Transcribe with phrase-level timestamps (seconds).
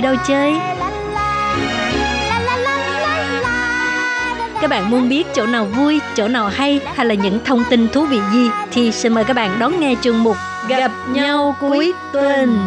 [0.00, 0.54] đi đâu chơi?
[4.60, 7.88] Các bạn muốn biết chỗ nào vui, chỗ nào hay hay là những thông tin
[7.88, 10.36] thú vị gì thì xin mời các bạn đón nghe chương mục
[10.68, 12.58] Gặp nhau cuối tuần.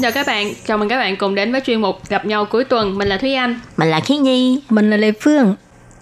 [0.00, 2.44] Xin chào các bạn, chào mừng các bạn cùng đến với chuyên mục Gặp nhau
[2.44, 2.98] cuối tuần.
[2.98, 3.60] Mình là Thúy Anh.
[3.76, 4.60] Mình là Khiết Nhi.
[4.68, 5.56] Mình là Lê Phương.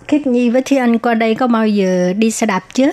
[0.09, 2.91] Khiết Nhi với Thúy Anh qua đây có bao giờ đi xe đạp chưa?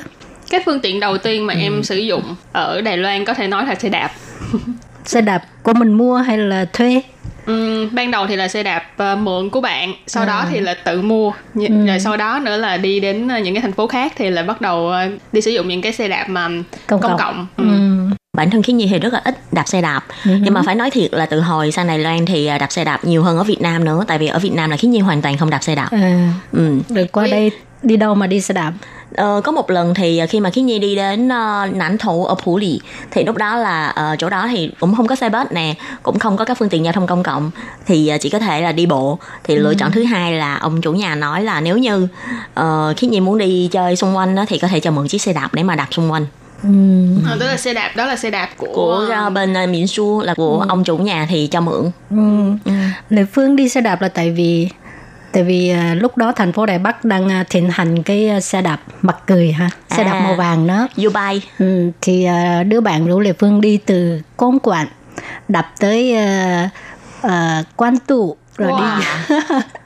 [0.49, 1.59] Cái phương tiện đầu tiên mà ừ.
[1.59, 4.11] em sử dụng ở Đài Loan có thể nói là xe đạp.
[5.05, 7.01] xe đạp của mình mua hay là thuê?
[7.45, 8.83] Ừ, ban đầu thì là xe đạp
[9.13, 10.25] uh, mượn của bạn sau à.
[10.25, 11.85] đó thì là tự mua ừ.
[11.87, 14.61] rồi sau đó nữa là đi đến những cái thành phố khác thì là bắt
[14.61, 16.47] đầu uh, đi sử dụng những cái xe đạp mà
[16.87, 17.47] công, công cộng, cộng.
[17.57, 17.63] Ừ.
[17.63, 20.05] Ừ bản thân khiến nhi thì rất là ít đạp xe đạp.
[20.23, 20.39] Uh-huh.
[20.41, 22.83] nhưng mà phải nói thiệt là từ hồi sang Đài Loan thì à, đạp xe
[22.83, 24.03] đạp nhiều hơn ở Việt Nam nữa.
[24.08, 25.89] Tại vì ở Việt Nam là khiến nhi hoàn toàn không đạp xe đạp.
[25.91, 26.80] À, ừ.
[26.89, 27.52] được qua đây
[27.83, 28.73] đi đâu mà đi xe đạp?
[29.16, 32.36] Ờ, có một lần thì khi mà Khiến Nhi đi đến uh, Nản Thủ ở
[32.36, 32.80] Phú Lì
[33.11, 36.19] thì lúc đó là uh, chỗ đó thì cũng không có xe bus nè cũng
[36.19, 37.52] không có các phương tiện giao thông công cộng.
[37.86, 39.19] Thì uh, chỉ có thể là đi bộ.
[39.44, 39.63] Thì ừ.
[39.63, 42.08] lựa chọn thứ hai là ông chủ nhà nói là nếu như
[42.59, 45.22] uh, Khiến Nhi muốn đi chơi xung quanh đó, thì có thể cho mượn chiếc
[45.22, 46.25] xe đạp để mà đạp xung quanh
[46.63, 46.69] Ừ.
[47.27, 49.88] À, đó là xe đạp đó là xe đạp của của uh, bên uh, miễn
[49.88, 50.66] su là của ừ.
[50.69, 52.51] ông chủ nhà thì cho mượn ừ.
[52.66, 52.71] Ừ.
[53.09, 54.69] Lệ Phương đi xe đạp là tại vì
[55.31, 58.44] tại vì uh, lúc đó thành phố Đài Bắc đang uh, thịnh hành cái uh,
[58.44, 62.67] xe đạp mặt cười ha xe à, đạp màu vàng đó U-Bike ừ, thì uh,
[62.67, 64.88] đứa bạn rủ Lệ Phương đi từ Côn Quảng
[65.47, 66.69] đạp tới uh,
[67.25, 68.99] uh, Quan Tụ rồi wow.
[68.99, 69.05] đi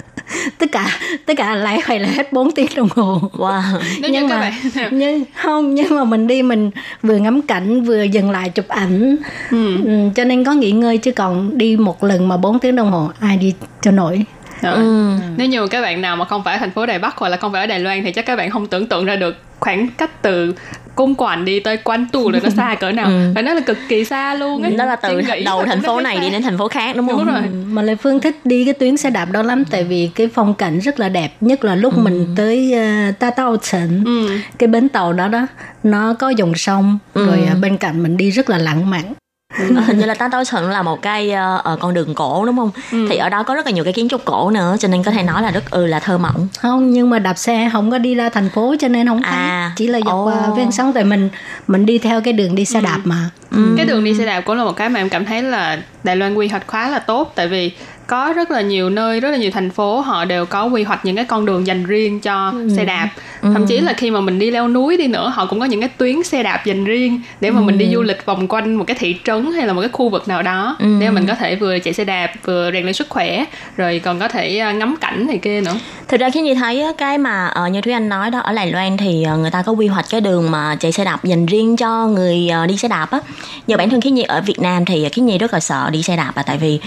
[0.58, 3.62] tất cả tất cả lái phải là hết 4 tiếng đồng hồ wow
[4.10, 4.52] nhưng mà
[4.92, 9.16] nhưng không nhưng mà mình đi mình vừa ngắm cảnh vừa dừng lại chụp ảnh
[9.52, 9.84] ừ.
[9.86, 10.10] ừ.
[10.16, 13.10] cho nên có nghỉ ngơi chứ còn đi một lần mà 4 tiếng đồng hồ
[13.20, 14.26] ai đi cho nổi
[14.62, 14.74] Ừ.
[14.74, 15.16] ừ.
[15.38, 17.38] Nếu như các bạn nào mà không phải ở thành phố Đài Bắc hoặc là
[17.38, 19.88] không phải ở Đài Loan thì chắc các bạn không tưởng tượng ra được khoảng
[19.98, 20.54] cách từ
[21.00, 23.32] cung quản đi tới quan tù là nó xa cỡ nào ừ.
[23.34, 26.20] phải nói là cực kỳ xa luôn ấy đó là từ đầu thành phố này
[26.20, 27.44] đi đến thành phố khác đúng không đúng rồi.
[27.44, 27.64] Ừ.
[27.68, 30.54] mà lệ phương thích đi cái tuyến xe đạp đó lắm tại vì cái phong
[30.54, 32.02] cảnh rất là đẹp nhất là lúc ừ.
[32.02, 32.76] mình tới
[33.10, 34.38] uh, ta tao trần ừ.
[34.58, 35.48] cái bến tàu đó đó
[35.84, 37.26] nó có dòng sông ừ.
[37.26, 39.14] rồi uh, bên cạnh mình đi rất là lãng mạn
[39.58, 41.32] hình như là tá tối sận là một cái
[41.74, 43.08] uh, con đường cổ đúng không ừ.
[43.10, 45.12] thì ở đó có rất là nhiều cái kiến trúc cổ nữa cho nên có
[45.12, 47.98] thể nói là rất ừ là thơ mộng không nhưng mà đạp xe không có
[47.98, 49.72] đi ra thành phố cho nên không thấy à.
[49.76, 50.50] chỉ là dọc oh.
[50.52, 51.30] uh, ven sông tại mình
[51.68, 52.84] mình đi theo cái đường đi xe ừ.
[52.84, 53.74] đạp mà ừ.
[53.78, 56.16] cái đường đi xe đạp cũng là một cái mà em cảm thấy là Đài
[56.16, 57.72] Loan quy hoạch khá là tốt tại vì
[58.10, 61.06] có rất là nhiều nơi rất là nhiều thành phố họ đều có quy hoạch
[61.06, 62.70] những cái con đường dành riêng cho ừ.
[62.78, 63.10] xe đạp
[63.42, 63.50] ừ.
[63.54, 65.80] thậm chí là khi mà mình đi leo núi đi nữa họ cũng có những
[65.80, 67.64] cái tuyến xe đạp dành riêng để mà ừ.
[67.64, 70.10] mình đi du lịch vòng quanh một cái thị trấn hay là một cái khu
[70.10, 70.98] vực nào đó ừ.
[71.00, 73.46] để mình có thể vừa chạy xe đạp vừa rèn luyện sức khỏe
[73.78, 75.76] rồi còn có thể à, ngắm cảnh này kia nữa
[76.08, 78.72] thực ra khi như thấy cái mà uh, như thúy anh nói đó ở đài
[78.72, 81.46] loan thì uh, người ta có quy hoạch cái đường mà chạy xe đạp dành
[81.46, 83.20] riêng cho người uh, đi xe đạp á
[83.68, 86.04] nhờ bản thân khí nhi ở việt nam thì khí nhi rất là sợ đi
[86.04, 86.80] xe đạp là tại vì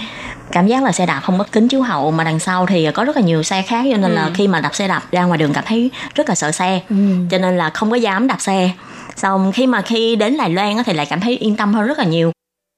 [0.51, 3.03] cảm giác là xe đạp không có kính chiếu hậu mà đằng sau thì có
[3.03, 4.15] rất là nhiều xe khác cho nên ừ.
[4.15, 6.81] là khi mà đạp xe đạp ra ngoài đường cảm thấy rất là sợ xe
[6.89, 6.95] ừ.
[7.31, 8.71] cho nên là không có dám đạp xe
[9.15, 11.99] xong khi mà khi đến Đài Loan thì lại cảm thấy yên tâm hơn rất
[11.99, 12.31] là nhiều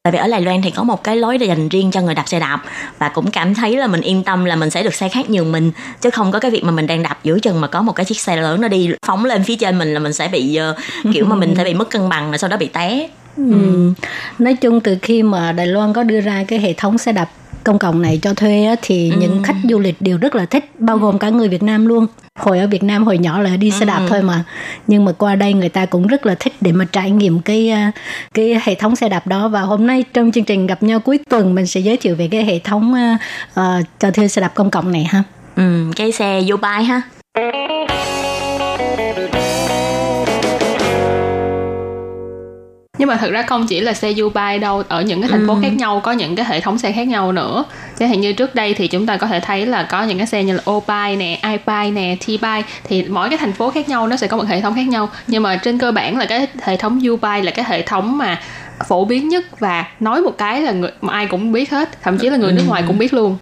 [0.04, 2.28] tại vì ở Đài Loan thì có một cái lối dành riêng cho người đạp
[2.28, 2.62] xe đạp
[3.00, 5.52] và cũng cảm thấy là mình yên tâm là mình sẽ được xe khác nhường
[5.52, 5.72] mình
[6.02, 8.06] chứ không có cái việc mà mình đang đạp giữa chừng mà có một cái
[8.06, 11.14] chiếc xe lớn nó đi phóng lên phía trên mình là mình sẽ bị uh,
[11.14, 13.52] kiểu mà mình sẽ bị mất cân bằng và sau đó bị té ừ.
[13.52, 13.94] Ừ.
[14.40, 17.30] nói chung từ khi mà Đài Loan có đưa ra cái hệ thống xe đạp
[17.66, 19.18] công cộng này cho thuê á, thì ừ.
[19.20, 22.08] những khách du lịch đều rất là thích bao gồm cả người Việt Nam luôn.
[22.40, 24.08] Hồi ở Việt Nam hồi nhỏ là đi xe đạp ừ.
[24.10, 24.44] thôi mà.
[24.88, 27.70] Nhưng mà qua đây người ta cũng rất là thích để mà trải nghiệm cái
[27.70, 27.92] à,
[28.34, 29.48] cái hệ thống xe đạp đó.
[29.48, 32.28] Và hôm nay trong chương trình gặp nhau cuối tuần mình sẽ giới thiệu về
[32.32, 32.94] cái hệ thống
[33.54, 33.60] uh,
[34.00, 35.24] cho thuê xe đạp công cộng này ha.
[35.56, 37.02] Ừ, cái xe vô bay ha
[42.98, 45.54] nhưng mà thật ra không chỉ là xe U-Bike đâu ở những cái thành phố
[45.54, 45.60] ừ.
[45.62, 47.64] khác nhau có những cái hệ thống xe khác nhau nữa.
[48.00, 50.28] Chẳng hạn như trước đây thì chúng ta có thể thấy là có những cái
[50.28, 54.08] xe như là O-Bike nè I-Bike nè T-Bike thì mỗi cái thành phố khác nhau
[54.08, 55.10] nó sẽ có một hệ thống khác nhau.
[55.28, 58.40] Nhưng mà trên cơ bản là cái hệ thống U-Bike là cái hệ thống mà
[58.88, 62.18] phổ biến nhất và nói một cái là người mà ai cũng biết hết thậm
[62.18, 63.38] chí là người nước ngoài cũng biết luôn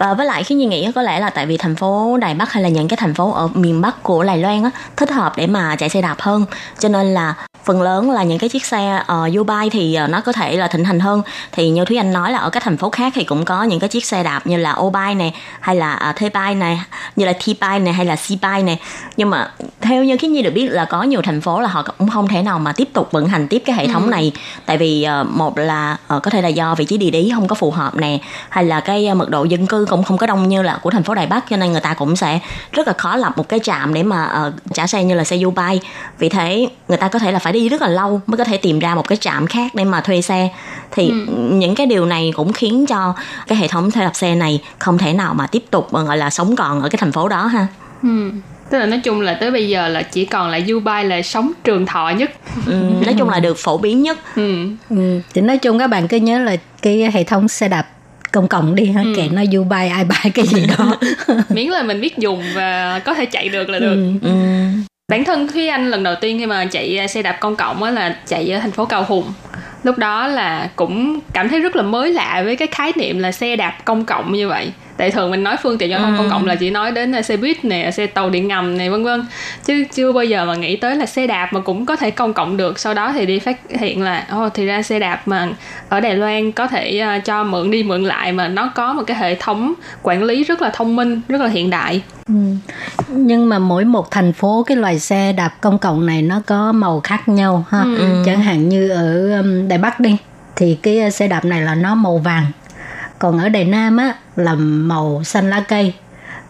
[0.00, 2.52] và với lại khi như nghĩ có lẽ là tại vì thành phố Đài Bắc
[2.52, 5.32] hay là những cái thành phố ở miền Bắc của Đài Loan á thích hợp
[5.36, 6.44] để mà chạy xe đạp hơn.
[6.78, 10.20] Cho nên là phần lớn là những cái chiếc xe uh, Dubai thì uh, nó
[10.20, 11.22] có thể là thịnh hành hơn.
[11.52, 13.80] Thì như Thúy Anh nói là ở các thành phố khác thì cũng có những
[13.80, 16.80] cái chiếc xe đạp như là Obike này hay là uh, T-Bike này
[17.16, 18.80] như là T-Bike này hay là C-Bike này
[19.16, 19.50] nhưng mà
[19.80, 22.28] theo như cái nhi được biết là có nhiều thành phố là họ cũng không
[22.28, 24.10] thể nào mà tiếp tục vận hành tiếp cái hệ thống ừ.
[24.10, 24.32] này.
[24.66, 27.48] Tại vì uh, một là uh, có thể là do vị trí địa lý không
[27.48, 28.18] có phù hợp nè
[28.48, 30.90] hay là cái uh, mật độ dân cư cũng không có đông như là của
[30.90, 32.38] thành phố Đài Bắc cho nên người ta cũng sẽ
[32.72, 35.38] rất là khó lập một cái trạm để mà uh, trả xe như là xe
[35.38, 35.80] Dubai
[36.18, 38.56] vì thế người ta có thể là phải đi rất là lâu mới có thể
[38.56, 40.48] tìm ra một cái trạm khác để mà thuê xe
[40.90, 41.14] thì ừ.
[41.36, 43.14] những cái điều này cũng khiến cho
[43.46, 46.30] cái hệ thống thuê đạp xe này không thể nào mà tiếp tục gọi là
[46.30, 47.66] sống còn ở cái thành phố đó ha
[48.02, 48.30] ừ
[48.70, 51.52] tức là nói chung là tới bây giờ là chỉ còn là Dubai là sống
[51.64, 52.30] trường thọ nhất
[52.66, 52.72] ừ,
[53.04, 54.68] nói chung là được phổ biến nhất ừ.
[54.90, 55.20] Ừ.
[55.34, 57.86] thì nói chung các bạn cứ nhớ là cái hệ thống xe đạp
[58.34, 59.12] công cộng đi ha ừ.
[59.16, 60.96] kệ nó Dubai ai buy cái gì đó
[61.48, 64.28] miễn là mình biết dùng và có thể chạy được là được ừ.
[64.28, 64.30] Ừ.
[65.08, 67.90] bản thân Thúy Anh lần đầu tiên khi mà chạy xe đạp công cộng á
[67.90, 69.32] là chạy ở thành phố Cao Hùng
[69.82, 73.32] lúc đó là cũng cảm thấy rất là mới lạ với cái khái niệm là
[73.32, 76.18] xe đạp công cộng như vậy tại thường mình nói phương tiện giao thông ừ.
[76.18, 79.04] công cộng là chỉ nói đến xe buýt nè xe tàu điện ngầm này vân
[79.04, 79.26] vân
[79.64, 82.32] chứ chưa bao giờ mà nghĩ tới là xe đạp mà cũng có thể công
[82.32, 85.48] cộng được sau đó thì đi phát hiện là oh, thì ra xe đạp mà
[85.88, 89.02] ở Đài Loan có thể uh, cho mượn đi mượn lại mà nó có một
[89.06, 92.34] cái hệ thống quản lý rất là thông minh rất là hiện đại ừ.
[93.08, 96.72] nhưng mà mỗi một thành phố cái loại xe đạp công cộng này nó có
[96.72, 98.22] màu khác nhau ha ừ.
[98.26, 100.16] chẳng hạn như ở Đài Bắc đi,
[100.56, 102.46] thì cái ờ, xe đạp này là nó màu vàng.
[103.18, 105.94] Còn ở Đài Nam á, là màu xanh lá cây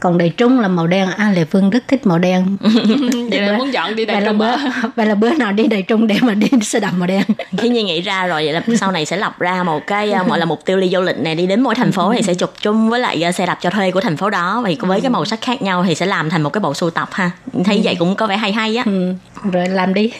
[0.00, 1.08] còn đầy trung là màu đen.
[1.16, 2.56] À lệ phương rất thích màu đen.
[3.30, 4.56] Vậy là muốn chọn đi đầy trung bữa
[4.96, 7.22] vậy là bữa nào đi đầy trung để mà đi xe đạp màu đen.
[7.58, 10.22] Khi nhi nghĩ ra rồi vậy là sau này sẽ lập ra một cái à,
[10.28, 12.34] gọi là mục tiêu đi du lịch này đi đến mỗi thành phố thì sẽ
[12.34, 14.62] chụp chung với lại à, xe đạp cho thuê của thành phố đó.
[14.66, 16.90] Vì với cái màu sắc khác nhau thì sẽ làm thành một cái bộ sưu
[16.90, 17.30] tập ha.
[17.64, 18.84] Thấy vậy cũng có vẻ hay hay á.
[18.86, 19.14] Ừ.
[19.52, 20.12] rồi làm đi.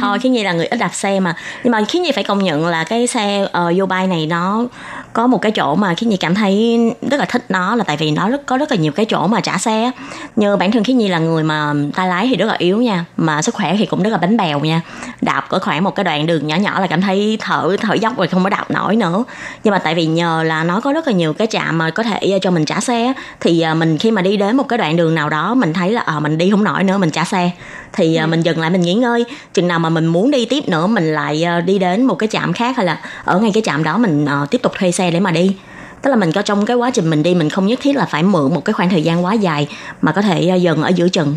[0.00, 1.34] Thôi khi nhi là người ít đạp xe mà.
[1.64, 4.64] Nhưng mà khi nhi phải công nhận là cái xe uh, Yobike này nó
[5.12, 6.80] có một cái chỗ mà khi nhi cảm thấy
[7.10, 9.17] rất là thích nó là tại vì nó rất có rất là nhiều cái chỗ
[9.26, 9.90] mà trả xe
[10.36, 13.04] như bản thân khí nhi là người mà tay lái thì rất là yếu nha
[13.16, 14.80] mà sức khỏe thì cũng rất là bánh bèo nha.
[15.20, 18.16] Đạp có khoảng một cái đoạn đường nhỏ nhỏ là cảm thấy thở thở dốc
[18.16, 19.24] rồi không có đạp nổi nữa.
[19.64, 22.02] Nhưng mà tại vì nhờ là nó có rất là nhiều cái trạm mà có
[22.02, 24.96] thể cho mình trả xe thì à, mình khi mà đi đến một cái đoạn
[24.96, 27.50] đường nào đó mình thấy là à, mình đi không nổi nữa mình trả xe.
[27.92, 28.26] Thì ừ.
[28.26, 29.24] mình dừng lại mình nghỉ ngơi.
[29.54, 32.52] Chừng nào mà mình muốn đi tiếp nữa mình lại đi đến một cái trạm
[32.52, 35.30] khác hay là ở ngay cái trạm đó mình tiếp tục thuê xe để mà
[35.30, 35.56] đi
[36.02, 38.04] tức là mình có trong cái quá trình mình đi mình không nhất thiết là
[38.04, 39.68] phải mượn một cái khoảng thời gian quá dài
[40.02, 41.34] mà có thể ờ, dần ở giữa chừng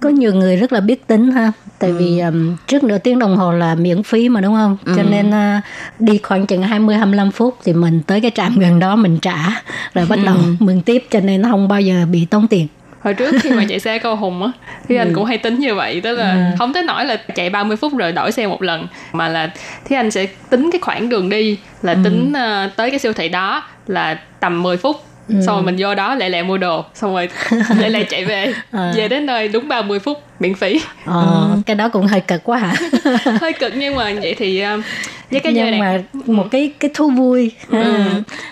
[0.00, 1.96] có nhiều người rất là biết tính ha tại ừ.
[1.98, 4.92] vì um, trước nửa tiếng đồng hồ là miễn phí mà đúng không ừ.
[4.96, 5.64] cho nên uh,
[5.98, 9.62] đi khoảng chừng 20 25 phút thì mình tới cái trạm gần đó mình trả
[9.94, 10.54] rồi bắt đầu ừ.
[10.58, 12.66] mượn tiếp cho nên không bao giờ bị tốn tiền
[13.02, 14.52] hồi trước khi mà chạy xe câu hùng á
[14.88, 15.12] thì anh ừ.
[15.14, 16.56] cũng hay tính như vậy tức là ừ.
[16.58, 19.50] không tới nổi là chạy 30 phút rồi đổi xe một lần mà là
[19.84, 21.98] thì anh sẽ tính cái khoảng đường đi là ừ.
[22.04, 24.96] tính uh, tới cái siêu thị đó là tầm 10 phút
[25.28, 25.34] ừ.
[25.46, 27.28] xong rồi mình vô đó lẹ lẹ mua đồ xong rồi
[27.78, 28.92] lẹ lẹ chạy về à.
[28.96, 31.60] về đến nơi đúng 30 phút miễn phí ờ, ừ.
[31.66, 32.74] cái đó cũng hơi cực quá hả
[33.40, 34.84] hơi cực nhưng mà vậy thì uh,
[35.30, 37.84] với cái nhưng mà một cái cái thú vui ừ.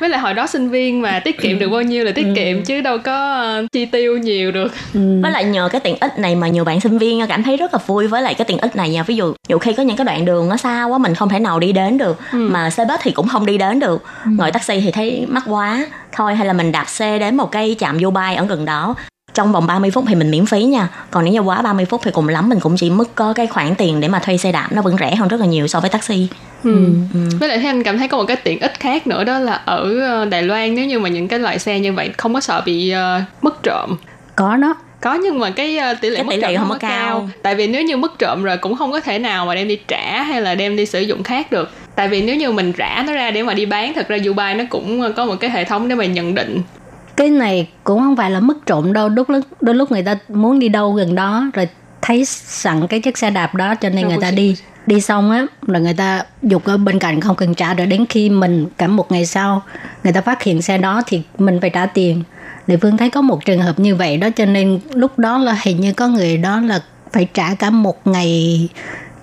[0.01, 2.33] với lại hồi đó sinh viên mà tiết kiệm được bao nhiêu là tiết ừ.
[2.37, 5.21] kiệm chứ đâu có uh, chi tiêu nhiều được ừ.
[5.23, 7.75] với lại nhờ cái tiện ích này mà nhiều bạn sinh viên cảm thấy rất
[7.75, 9.97] là vui với lại cái tiện ích này nha ví dụ nhiều khi có những
[9.97, 12.39] cái đoạn đường nó xa quá mình không thể nào đi đến được ừ.
[12.39, 14.31] mà xe bus thì cũng không đi đến được ừ.
[14.37, 17.77] ngồi taxi thì thấy mắc quá thôi hay là mình đạp xe đến một cái
[17.79, 18.95] trạm vô bay ở gần đó
[19.35, 20.89] trong vòng 30 phút thì mình miễn phí nha.
[21.11, 23.47] Còn nếu như quá 30 phút thì cùng lắm mình cũng chỉ mất có cái
[23.47, 25.81] khoản tiền để mà thuê xe đạp nó vẫn rẻ hơn rất là nhiều so
[25.81, 26.29] với taxi.
[26.65, 26.87] Ừ.
[27.15, 27.21] Ừ.
[27.41, 30.01] với lại anh cảm thấy có một cái tiện ích khác nữa đó là ở
[30.01, 32.63] ờ, Đài Loan nếu như mà những cái loại xe như vậy không có sợ
[32.67, 33.97] bị uh, mất trộm.
[34.37, 34.75] Có đó.
[35.01, 36.91] Có nhưng mà cái uh, tỷ lệ cái mất trộm không có cao.
[36.91, 37.29] cao.
[37.43, 39.79] Tại vì nếu như mất trộm rồi cũng không có thể nào mà đem đi
[39.89, 41.71] trả hay là đem đi sử dụng khác được.
[41.95, 44.55] Tại vì nếu như mình rã nó ra để mà đi bán thật ra Dubai
[44.55, 46.63] nó cũng có một cái hệ thống để mà nhận định
[47.21, 49.09] cái này cũng không phải là mất trộm đâu.
[49.09, 51.69] Đôi lúc đôi lúc người ta muốn đi đâu gần đó rồi
[52.03, 55.47] thấy sẵn cái chiếc xe đạp đó cho nên người ta đi đi xong á
[55.67, 58.87] rồi người ta dục ở bên cạnh không cần trả rồi đến khi mình cả
[58.87, 59.63] một ngày sau
[60.05, 62.23] người ta phát hiện xe đó thì mình phải trả tiền.
[62.67, 65.57] Địa phương thấy có một trường hợp như vậy đó cho nên lúc đó là
[65.63, 68.69] hình như có người đó là phải trả cả một ngày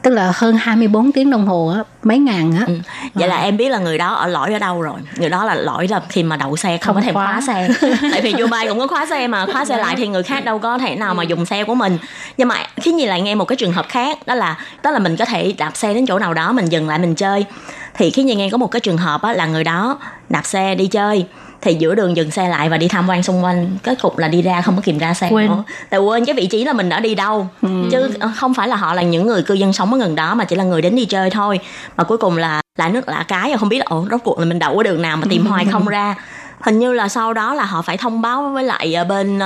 [0.07, 2.63] tức là hơn 24 tiếng đồng hồ á mấy ngàn á.
[2.67, 2.73] Ừ.
[3.13, 3.35] vậy à.
[3.35, 4.99] là em biết là người đó ở lỗi ở đâu rồi?
[5.17, 7.31] Người đó là lỗi là khi mà đậu xe không, không có thèm khóa.
[7.31, 7.69] khóa xe.
[8.11, 10.59] Tại vì Dubai cũng có khóa xe mà khóa xe lại thì người khác đâu
[10.59, 11.97] có thể nào mà dùng xe của mình.
[12.37, 14.99] Nhưng mà khi nhìn lại nghe một cái trường hợp khác đó là đó là
[14.99, 17.45] mình có thể đạp xe đến chỗ nào đó mình dừng lại mình chơi.
[17.93, 19.99] Thì khi nhìn nghe có một cái trường hợp á, là người đó
[20.29, 21.25] đạp xe đi chơi
[21.67, 23.77] thì giữa đường dừng xe lại và đi tham quan xung quanh.
[23.83, 25.47] Kết cục là đi ra không có kìm ra xe Quên.
[25.47, 25.63] nữa.
[25.89, 27.47] Tại quên cái vị trí là mình đã đi đâu.
[27.91, 30.45] Chứ không phải là họ là những người cư dân sống ở gần đó mà
[30.45, 31.59] chỉ là người đến đi chơi thôi.
[31.97, 34.45] Mà cuối cùng là lạ nước lạ cái không biết là ồ rốt cuộc là
[34.45, 36.15] mình đậu ở đường nào mà tìm hoài không ra
[36.61, 39.39] hình như là sau đó là họ phải thông báo với lại ờ, bên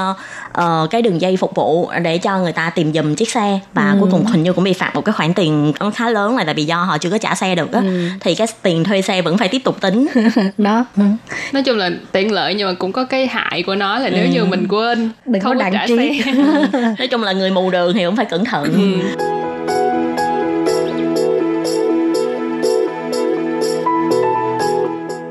[0.53, 3.59] ờ, cái đường dây phục vụ để cho người ta tìm giùm chiếc xe.
[3.73, 6.43] Và cuối cùng hình như cũng bị phạt một cái khoản tiền khá lớn là
[6.43, 7.81] tại vì do họ chưa có trả xe được á.
[8.19, 10.07] Thì cái tiền thuê xe vẫn phải tiếp tục tính.
[10.57, 10.85] Đó.
[10.97, 11.03] Ừ.
[11.51, 14.27] nói chung là tiện lợi nhưng mà cũng có cái hại của nó là nếu
[14.27, 16.21] như mình quên Đừng không có trả trí.
[16.25, 16.31] xe.
[16.99, 18.99] Nói chung là người mù đường thì cũng phải cẩn thận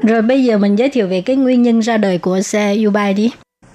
[0.02, 3.14] rồi bây giờ mình giới thiệu về cái nguyên nhân ra đời của xe Dubai
[3.14, 3.30] đi.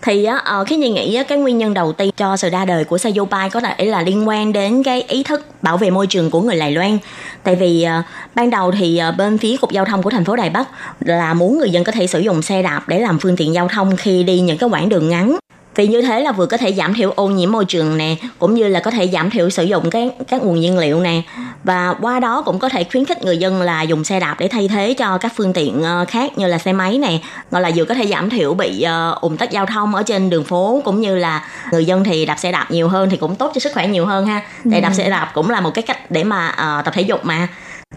[0.06, 2.66] Thì á ờ, khi nhi nghĩ á, cái nguyên nhân đầu tiên cho sự ra
[2.66, 5.90] đời của xe Yopai có thể là liên quan đến cái ý thức bảo vệ
[5.90, 6.98] môi trường của người Đài Loan.
[7.44, 8.02] Tại vì ờ,
[8.36, 10.68] ban đầu thì ờ, bên phía cục giao thông của thành phố Đài Bắc
[11.00, 13.68] là muốn người dân có thể sử dụng xe đạp để làm phương tiện giao
[13.68, 15.38] thông khi đi những cái quãng đường ngắn
[15.76, 18.56] vì như thế là vừa có thể giảm thiểu ô nhiễm môi trường nè cũng
[18.56, 21.22] như là có thể giảm thiểu sử dụng cái các nguồn nhiên liệu nè.
[21.64, 24.48] Và qua đó cũng có thể khuyến khích người dân là dùng xe đạp để
[24.48, 27.20] thay thế cho các phương tiện ờ, khác như là xe máy nè.
[27.52, 30.30] Gọi là vừa có thể giảm thiểu bị ờ, ủng tắc giao thông ở trên
[30.30, 33.36] đường phố cũng như là người dân thì đạp xe đạp nhiều hơn thì cũng
[33.36, 34.42] tốt cho sức khỏe nhiều hơn ha.
[34.64, 37.26] Để đạp xe đạp cũng là một cái cách để mà ờ, tập thể dục
[37.26, 37.48] mà.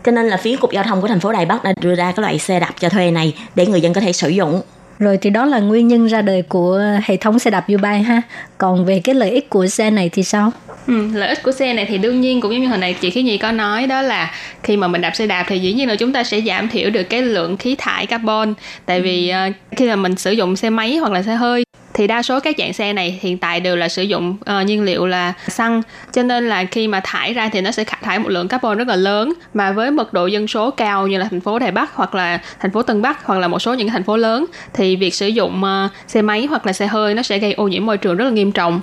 [0.04, 2.12] Cho nên là phía cục giao thông của thành phố Đài Bắc đã đưa ra
[2.12, 4.62] cái loại xe đạp cho thuê này để người dân có thể sử dụng
[4.98, 8.22] rồi thì đó là nguyên nhân ra đời của hệ thống xe đạp U-Bike ha.
[8.58, 10.52] Còn về cái lợi ích của xe này thì sao?
[10.86, 13.10] Ừ, lợi ích của xe này thì đương nhiên cũng giống như hồi nãy chị
[13.10, 15.88] Khí Nhi có nói đó là khi mà mình đạp xe đạp thì dĩ nhiên
[15.88, 18.54] là chúng ta sẽ giảm thiểu được cái lượng khí thải carbon.
[18.86, 21.64] Tại vì ờ, khi mà mình sử dụng xe máy hoặc là xe hơi
[21.98, 24.82] thì đa số các dạng xe này hiện tại đều là sử dụng uh, nhiên
[24.82, 25.82] liệu là xăng.
[26.12, 28.88] Cho nên là khi mà thải ra thì nó sẽ thải một lượng carbon rất
[28.88, 29.32] là lớn.
[29.54, 32.40] Mà với mật độ dân số cao như là thành phố Đài Bắc hoặc là
[32.60, 35.28] thành phố Tân Bắc hoặc là một số những thành phố lớn thì việc sử
[35.28, 38.16] dụng uh, xe máy hoặc là xe hơi nó sẽ gây ô nhiễm môi trường
[38.16, 38.80] rất là nghiêm trọng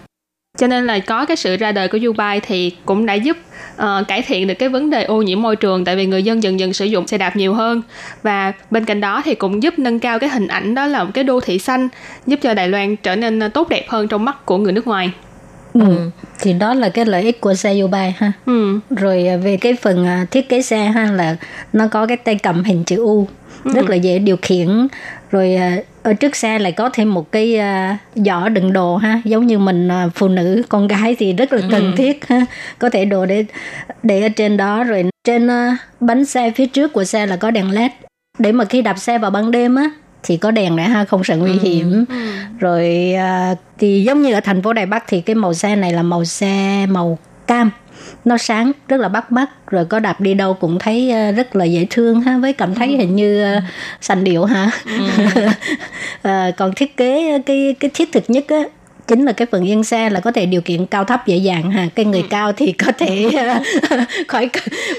[0.57, 3.37] cho nên là có cái sự ra đời của Dubai thì cũng đã giúp
[3.75, 6.43] ờ, cải thiện được cái vấn đề ô nhiễm môi trường tại vì người dân
[6.43, 7.81] dần dần sử dụng xe đạp nhiều hơn
[8.23, 11.11] và bên cạnh đó thì cũng giúp nâng cao cái hình ảnh đó là một
[11.13, 11.87] cái đô thị xanh
[12.27, 14.87] giúp cho Đài Loan trở nên ờ, tốt đẹp hơn trong mắt của người nước
[14.87, 15.11] ngoài.
[15.73, 16.11] ừ.
[16.39, 18.79] thì đó là cái lợi ích của xe U-Bike ha Ừ.
[18.89, 21.35] rồi à, về cái phần thiết kế xe ha là
[21.73, 23.27] nó có cái tay cầm hình chữ U
[23.63, 24.87] rất là dễ điều khiển
[25.31, 29.21] rồi à, ở trước xe lại có thêm một cái à, giỏ đựng đồ ha.
[29.25, 32.45] Giống như mình à, phụ nữ con gái thì rất là cần thiết ha.
[32.79, 33.45] Có thể đồ để
[34.03, 34.83] để ở trên đó.
[34.83, 35.49] Rồi trên
[35.99, 37.91] bánh xe phía trước của xe là có đèn led.
[38.39, 39.89] Để mà khi đạp xe vào ban đêm á
[40.23, 42.05] thì có đèn này ha không sợ nguy hiểm.
[42.59, 45.93] Rồi à, thì giống như ở thành phố Đài Bắc thì cái màu xe này
[45.93, 47.17] là màu xe màu
[47.47, 47.71] cam
[48.25, 51.55] nó sáng rất là bắt mắt rồi có đạp đi đâu cũng thấy ờ, rất
[51.55, 53.61] là dễ thương ha với cảm thấy hình như ờ,
[54.01, 54.69] sành điệu ha
[56.21, 58.63] Ờ, còn thiết kế cái cái thiết thực nhất á
[59.07, 61.71] chính là cái phần yên xe là có thể điều khiển cao thấp dễ dàng
[61.71, 61.87] ha.
[61.95, 63.31] Cái người cao thì có thể
[64.27, 64.49] khỏi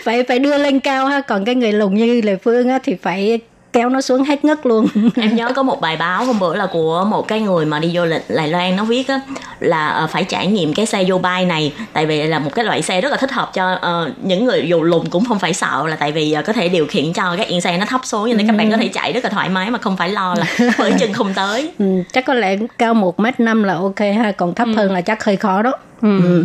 [0.05, 1.21] phải phải đưa lên cao ha.
[1.21, 3.41] Còn cái người lùn như lệ phương á thì phải
[3.77, 4.87] kéo nó xuống hết ngất luôn.
[5.17, 7.93] Em nhớ có một bài báo hôm bữa là của một cái người mà đi
[7.97, 9.21] du lịch Đài Loan nó viết á
[9.61, 12.65] là ờ, phải trải nghiệm cái xe vô bay này tại vì là một cái
[12.65, 15.55] loại xe rất là thích hợp cho ờ, những người dù lùn cũng không phải
[15.55, 18.01] sợ là tại vì ờ, có thể điều khiển cho cái yên xe nó thấp
[18.05, 20.35] xuống nên các bạn có thể chạy rất là thoải mái mà không phải lo
[20.35, 20.47] là
[20.79, 21.73] bởi chân không tới.
[21.79, 25.01] Ừ, chắc có lẽ cao một m năm là ok ha còn thấp hơn là
[25.01, 25.73] chắc hơi khó đó.
[26.03, 26.45] Ừ.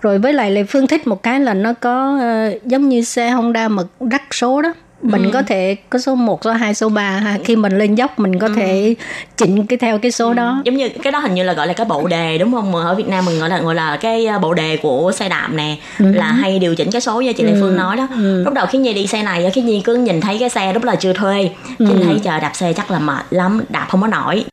[0.00, 3.30] rồi với lại Lệ Phương thích một cái là nó có ờ, giống như xe
[3.30, 4.72] Honda mà rắc số đó
[5.04, 7.38] mình có thể có số 1, số 2, số 3 ha.
[7.44, 8.94] Khi mình lên dốc mình có thể
[9.36, 10.62] chỉnh cái theo cái số đó.
[10.64, 12.72] giống như cái đó hình như là gọi là cái bộ đề đúng không?
[12.72, 15.28] Mà ở Việt Nam mình gọi là gọi là cái ờ, bộ đề của xe
[15.28, 18.08] đạp nè là hay điều chỉnh cái số như chị Lê Phương nói đó.
[18.44, 20.84] Lúc đầu khi Nhi đi xe này khi Nhi cứ nhìn thấy cái xe lúc
[20.84, 24.06] là chưa thuê khi thấy chờ đạp xe chắc là mệt lắm đạp không có
[24.06, 24.44] nổi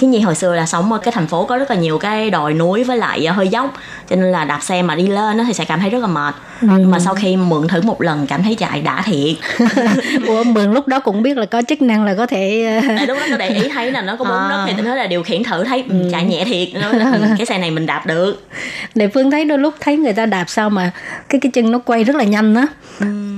[0.00, 2.30] khi Nhi hồi xưa là sống ở cái thành phố có rất là nhiều cái
[2.30, 3.74] đồi núi với lại ờ, hơi dốc
[4.08, 6.06] cho nên là đạp xe mà đi lên đó thì sẽ cảm thấy rất là
[6.06, 6.34] mệt.
[6.60, 9.36] Nhưng mà sau khi mượn thử một lần cảm thấy chạy đã thiệt.
[10.26, 13.06] Ủa mượn lúc đó cũng biết là có chức năng là có thể ờ, tại
[13.06, 14.48] lúc đó có để ý thấy là nó có bốn À.
[14.50, 16.68] đất thì tôi nói là điều khiển thử thấy ừ, chạy nhẹ thiệt.
[16.82, 18.46] Nó ừ, cái xe này mình đạp được.
[18.94, 20.90] Lệ Phương thấy đôi lúc thấy người ta đạp sao mà
[21.28, 22.66] cái cái chân nó quay rất là nhanh á.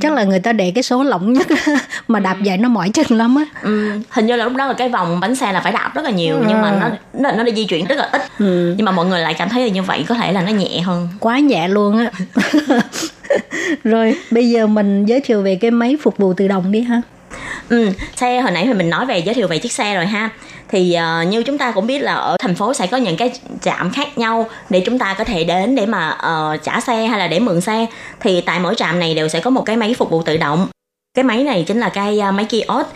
[0.00, 1.46] Chắc là người ta để cái số lỏng nhất
[2.08, 3.44] mà đạp dài nó mỏi chân lắm á.
[3.62, 6.04] Ừ, hình như là lúc đó là cái vòng bánh xe là phải đạp rất
[6.04, 8.22] là nhiều nhưng mà nó nó, nó đi di chuyển rất là ít.
[8.38, 10.80] Nhưng mà mọi người lại cảm thấy là như vậy có thể là nó nhẹ
[10.80, 11.08] hơn.
[11.20, 12.10] Quá nhẹ luôn á.
[13.84, 17.02] Rồi bây giờ mình giới thiệu về cái máy phục vụ tự động đi ha.
[17.68, 20.30] Ừ, xe hồi nãy thì mình nói về giới thiệu về chiếc xe rồi ha
[20.68, 23.32] thì uh, như chúng ta cũng biết là ở thành phố sẽ có những cái
[23.62, 27.18] trạm khác nhau để chúng ta có thể đến để mà uh, trả xe hay
[27.18, 27.86] là để mượn xe.
[28.20, 30.68] Thì tại mỗi trạm này đều sẽ có một cái máy phục vụ tự động.
[31.14, 32.88] Cái máy này chính là cái uh, máy kiosk.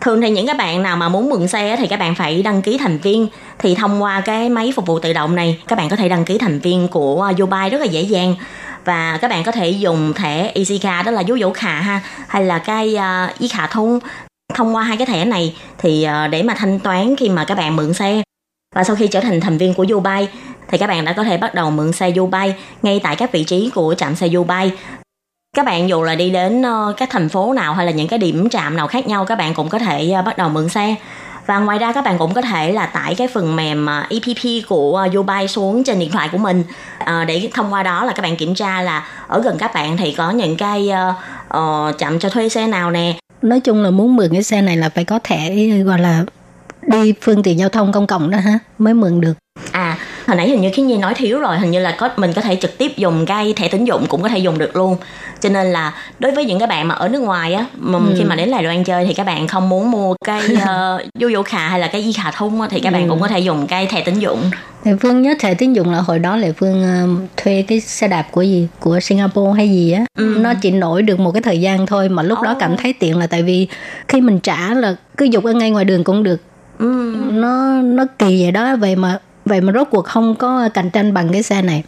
[0.00, 2.62] Thường thì những các bạn nào mà muốn mượn xe thì các bạn phải đăng
[2.62, 3.28] ký thành viên.
[3.58, 6.24] Thì thông qua cái máy phục vụ tự động này các bạn có thể đăng
[6.24, 8.34] ký thành viên của Dubai rất là dễ dàng.
[8.84, 12.44] Và các bạn có thể dùng thẻ EasyCard đó là dấu dấu khả ha hay
[12.44, 13.98] là cái uh, y khả thông
[14.54, 17.58] thông qua hai cái thẻ này thì ờ, để mà thanh toán khi mà các
[17.58, 18.22] bạn mượn xe.
[18.74, 20.28] Và sau khi trở thành thành viên của Dubai
[20.68, 23.44] thì các bạn đã có thể bắt đầu mượn xe Dubai ngay tại các vị
[23.44, 24.72] trí của trạm xe Dubai.
[25.56, 28.18] Các bạn dù là đi đến ờ, các thành phố nào hay là những cái
[28.18, 30.94] điểm trạm nào khác nhau các bạn cũng có thể ờ, bắt đầu mượn xe.
[31.46, 35.08] Và ngoài ra các bạn cũng có thể là tải cái phần mềm EPP của
[35.12, 36.64] Dubai xuống trên điện thoại của mình.
[37.26, 40.12] Để thông qua đó là các bạn kiểm tra là ở gần các bạn thì
[40.12, 40.90] có những cái
[41.48, 44.76] uh, chậm cho thuê xe nào nè nói chung là muốn mượn cái xe này
[44.76, 46.24] là phải có thẻ, gọi là
[46.82, 49.34] đi phương tiện giao thông công cộng đó ha, mới mượn được
[49.78, 52.32] à hồi nãy hình như khi nhi nói thiếu rồi hình như là có mình
[52.32, 54.96] có thể trực tiếp dùng cái thẻ tín dụng cũng có thể dùng được luôn
[55.40, 58.14] cho nên là đối với những cái bạn mà ở nước ngoài á mà ừ.
[58.18, 61.30] khi mà đến Đài Loan chơi thì các bạn không muốn mua cái uh, du
[61.34, 63.10] du khà hay là cái y khà thung á, thì các bạn ừ.
[63.10, 64.50] cũng có thể dùng cái thẻ tín dụng
[64.84, 68.08] thì Phương nhớ thẻ tín dụng là hồi đó là Phương uh, thuê cái xe
[68.08, 70.36] đạp của gì của Singapore hay gì á ừ.
[70.40, 72.44] nó chỉ nổi được một cái thời gian thôi mà lúc oh.
[72.44, 73.68] đó cảm thấy tiện là tại vì
[74.08, 76.40] khi mình trả là cứ dục ở ngay ngoài đường cũng được
[76.78, 77.14] ừ.
[77.30, 79.18] nó nó kỳ vậy đó vậy mà
[79.48, 81.82] vậy mà rốt cuộc không có cạnh tranh bằng cái xe này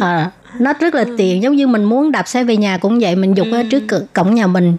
[0.00, 3.16] à, nó rất là tiền giống như mình muốn đạp xe về nhà cũng vậy
[3.16, 3.82] mình dục ở trước
[4.12, 4.76] cổng nhà mình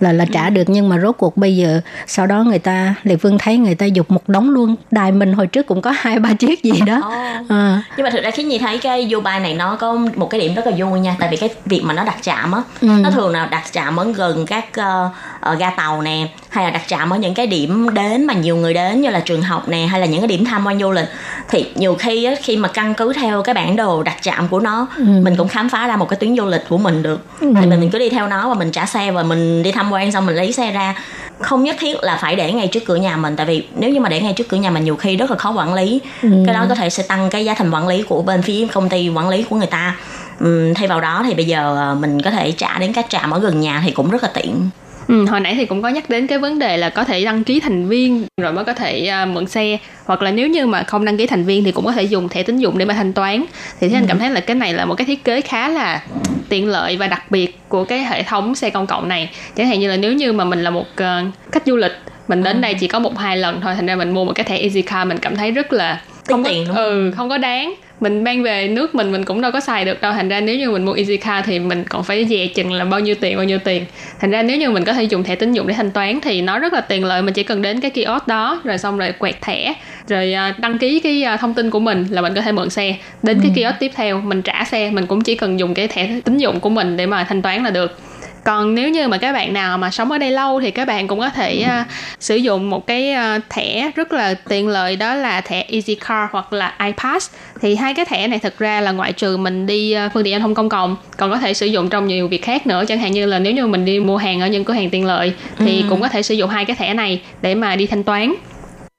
[0.00, 3.16] là là trả được nhưng mà rốt cuộc bây giờ sau đó người ta lệ
[3.16, 6.18] phương thấy người ta dục một đống luôn đài mình hồi trước cũng có hai
[6.18, 7.50] ba chiếc gì đó oh.
[7.50, 7.82] à.
[7.96, 10.54] nhưng mà thực ra khi nhìn thấy cái Dubai này nó có một cái điểm
[10.54, 12.88] rất là vui nha tại vì cái việc mà nó đặt trạm á ừ.
[13.00, 16.82] nó thường là đặt trạm ở gần các uh, ga tàu nè hay là đặt
[16.86, 19.86] trạm ở những cái điểm đến mà nhiều người đến như là trường học nè
[19.86, 21.08] hay là những cái điểm tham quan du lịch
[21.48, 24.60] thì nhiều khi á, khi mà căn cứ theo cái bản đồ đặt trạm của
[24.60, 25.04] nó ừ.
[25.04, 27.52] mình cũng khám phá ra một cái tuyến du lịch của mình được ừ.
[27.60, 29.92] thì mình, mình cứ đi theo nó và mình trả xe và mình đi tham
[29.92, 30.94] quan xong mình lấy xe ra
[31.40, 34.00] không nhất thiết là phải để ngay trước cửa nhà mình tại vì nếu như
[34.00, 36.28] mà để ngay trước cửa nhà mình nhiều khi rất là khó quản lý ừ.
[36.46, 38.88] cái đó có thể sẽ tăng cái giá thành quản lý của bên phía công
[38.88, 39.96] ty quản lý của người ta
[40.44, 43.30] uhm, thay vào đó thì bây giờ ờ, mình có thể trả đến các trạm
[43.30, 44.70] ở gần nhà thì cũng rất là tiện
[45.10, 47.44] Ừ, hồi nãy thì cũng có nhắc đến cái vấn đề là có thể đăng
[47.44, 49.78] ký thành viên rồi mới có thể uh, mượn xe.
[50.04, 52.28] Hoặc là nếu như mà không đăng ký thành viên thì cũng có thể dùng
[52.28, 53.44] thẻ tín dụng để mà thanh toán.
[53.80, 54.08] Thì thế anh ừ.
[54.08, 56.02] cảm thấy là cái này là một cái thiết kế khá là
[56.48, 59.30] tiện lợi và đặc biệt của cái hệ thống xe công cộng này.
[59.56, 61.06] Chẳng hạn như là nếu như mà mình là một uh,
[61.52, 61.92] khách du lịch
[62.28, 62.60] mình đến ừ.
[62.60, 64.82] đây chỉ có một hai lần thôi thành ra mình mua một cái thẻ easy
[64.82, 68.42] car mình cảm thấy rất là không có, đúng ừ không có đáng mình mang
[68.42, 70.12] về nước mình mình cũng đâu có xài được đâu.
[70.12, 72.84] Thành ra nếu như mình mua easy car thì mình còn phải dè chừng là
[72.84, 73.84] bao nhiêu tiền bao nhiêu tiền.
[74.20, 76.42] Thành ra nếu như mình có thể dùng thẻ tín dụng để thanh toán thì
[76.42, 77.22] nó rất là tiện lợi.
[77.22, 79.74] Mình chỉ cần đến cái kiosk đó rồi xong rồi quẹt thẻ
[80.08, 82.70] rồi à, đăng ký cái à, thông tin của mình là mình có thể mượn
[82.70, 82.96] xe.
[83.22, 83.42] Đến ừ.
[83.42, 84.90] cái kiosk tiếp theo mình trả xe.
[84.90, 87.64] Mình cũng chỉ cần dùng cái thẻ tín dụng của mình để mà thanh toán
[87.64, 87.98] là được
[88.44, 91.08] còn nếu như mà các bạn nào mà sống ở đây lâu thì các bạn
[91.08, 91.86] cũng có thể uh,
[92.20, 96.28] sử dụng một cái uh, thẻ rất là tiện lợi đó là thẻ Easy Car
[96.32, 97.30] hoặc là iPass.
[97.60, 100.30] Thì hai cái thẻ này thực ra là ngoại trừ mình đi uh, phương tiện
[100.30, 102.84] giao thông công cộng còn có thể sử dụng trong nhiều việc khác nữa.
[102.88, 105.06] Chẳng hạn như là nếu như mình đi mua hàng ở những cửa hàng tiện
[105.06, 105.86] lợi thì ừ.
[105.90, 108.34] cũng có thể sử dụng hai cái thẻ này để mà đi thanh toán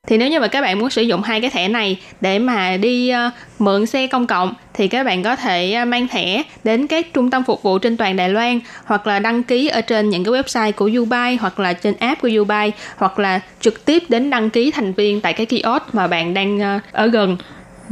[0.07, 2.77] thì nếu như mà các bạn muốn sử dụng hai cái thẻ này để mà
[2.77, 6.87] đi uh, mượn xe công cộng thì các bạn có thể uh, mang thẻ đến
[6.87, 10.09] các trung tâm phục vụ trên toàn Đài Loan hoặc là đăng ký ở trên
[10.09, 14.03] những cái website của Ubuy hoặc là trên app của Ubuy hoặc là trực tiếp
[14.09, 17.37] đến đăng ký thành viên tại cái kiosk mà bạn đang uh, ở gần.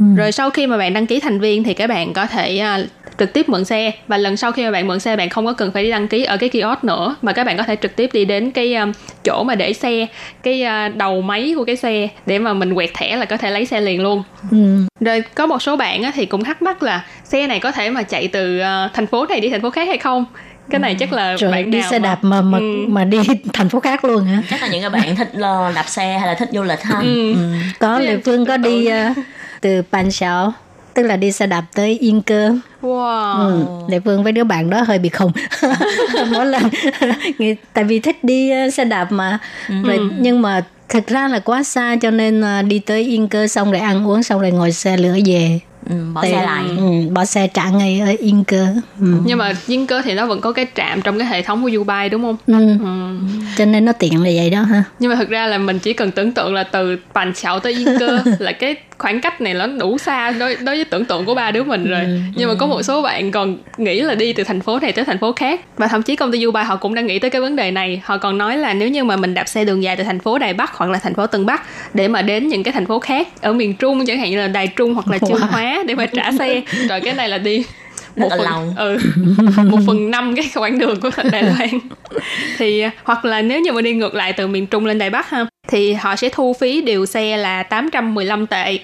[0.00, 0.06] Ừ.
[0.16, 2.90] Rồi sau khi mà bạn đăng ký thành viên thì các bạn có thể uh,
[3.20, 5.52] trực tiếp mượn xe và lần sau khi mà bạn mượn xe bạn không có
[5.52, 7.96] cần phải đi đăng ký ở cái kiosk nữa mà các bạn có thể trực
[7.96, 8.92] tiếp đi đến cái um,
[9.24, 10.06] chỗ mà để xe
[10.42, 13.50] cái uh, đầu máy của cái xe để mà mình quẹt thẻ là có thể
[13.50, 14.56] lấy xe liền luôn ừ.
[15.00, 17.90] rồi có một số bạn á, thì cũng thắc mắc là xe này có thể
[17.90, 20.24] mà chạy từ uh, thành phố này đi thành phố khác hay không
[20.70, 22.84] cái này chắc là Trời, bạn đi nào xe đạp mà mà ừ.
[22.88, 23.18] mà đi
[23.52, 25.30] thành phố khác luôn hả chắc là những cái bạn thích
[25.74, 27.34] đạp xe hay là thích du lịch ha ừ.
[27.34, 27.52] Ừ.
[27.78, 29.16] có lệ phương có đi uh,
[29.60, 30.52] từ Pan Sao
[30.94, 32.54] tức là đi xe đạp tới Yên Cơ.
[32.82, 33.38] Wow.
[33.38, 35.32] Ừ, Lệ Phương với đứa bạn đó hơi bị khùng.
[36.32, 36.62] Mỗi lần
[37.72, 39.38] tại vì thích đi ờ, xe đạp mà.
[39.68, 39.74] Ừ.
[39.84, 43.46] Rồi nhưng mà thực ra là quá xa cho nên ờ, đi tới Yên Cơ
[43.46, 47.08] xong rồi ăn uống xong rồi ngồi xe lửa về Ừ, bỏ xe lại ừ,
[47.12, 48.66] bỏ xe trả ngay ở yên cơ
[49.00, 49.06] ừ.
[49.24, 51.70] nhưng mà yên cơ thì nó vẫn có cái trạm trong cái hệ thống của
[51.70, 52.78] Dubai đúng không ừ.
[52.84, 53.16] Ừ.
[53.56, 55.92] cho nên nó tiện là vậy đó ha nhưng mà thực ra là mình chỉ
[55.92, 59.54] cần tưởng tượng là từ Pàn Chảo tới Yên cơ là cái khoảng cách này
[59.54, 62.18] nó đủ xa đối đối với tưởng tượng của ba đứa mình rồi ừ.
[62.34, 65.04] nhưng mà có một số bạn còn nghĩ là đi từ thành phố này tới
[65.04, 67.40] thành phố khác và thậm chí công ty Dubai họ cũng đang nghĩ tới cái
[67.40, 69.96] vấn đề này họ còn nói là nếu như mà mình đạp xe đường dài
[69.96, 71.62] từ thành phố Đài Bắc hoặc là thành phố Tân Bắc
[71.94, 74.48] để mà đến những cái thành phố khác ở miền Trung chẳng hạn như là
[74.48, 75.50] Đài Trung hoặc là Chương wow.
[75.86, 77.64] Để mà trả xe rồi cái này là đi
[78.16, 78.74] một phần lâu.
[78.76, 78.98] ừ
[79.64, 81.68] một phần năm cái quãng đường của Đài Loan
[82.58, 85.10] thì à, hoặc là nếu như mà đi ngược lại từ miền Trung lên Đài
[85.10, 88.78] Bắc ha thì họ sẽ thu phí điều xe là 815 tệ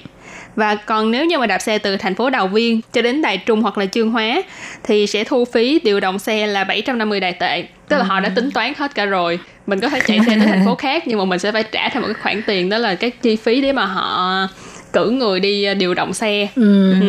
[0.56, 3.38] và còn nếu như mà đạp xe từ thành phố Đào Viên cho đến Đài
[3.38, 4.42] Trung hoặc là Chương Hóa
[4.84, 7.62] thì sẽ thu phí điều động xe là 750 đài tệ.
[7.88, 9.38] Tức là họ đã tính toán hết cả rồi.
[9.66, 11.88] Mình có thể chạy xe tới thành phố khác nhưng mà mình sẽ phải trả
[11.88, 14.48] thêm một cái khoản tiền đó là cái chi phí để mà họ
[14.96, 16.48] cử người đi điều động xe.
[16.56, 16.92] ừ.
[17.00, 17.06] Ừ.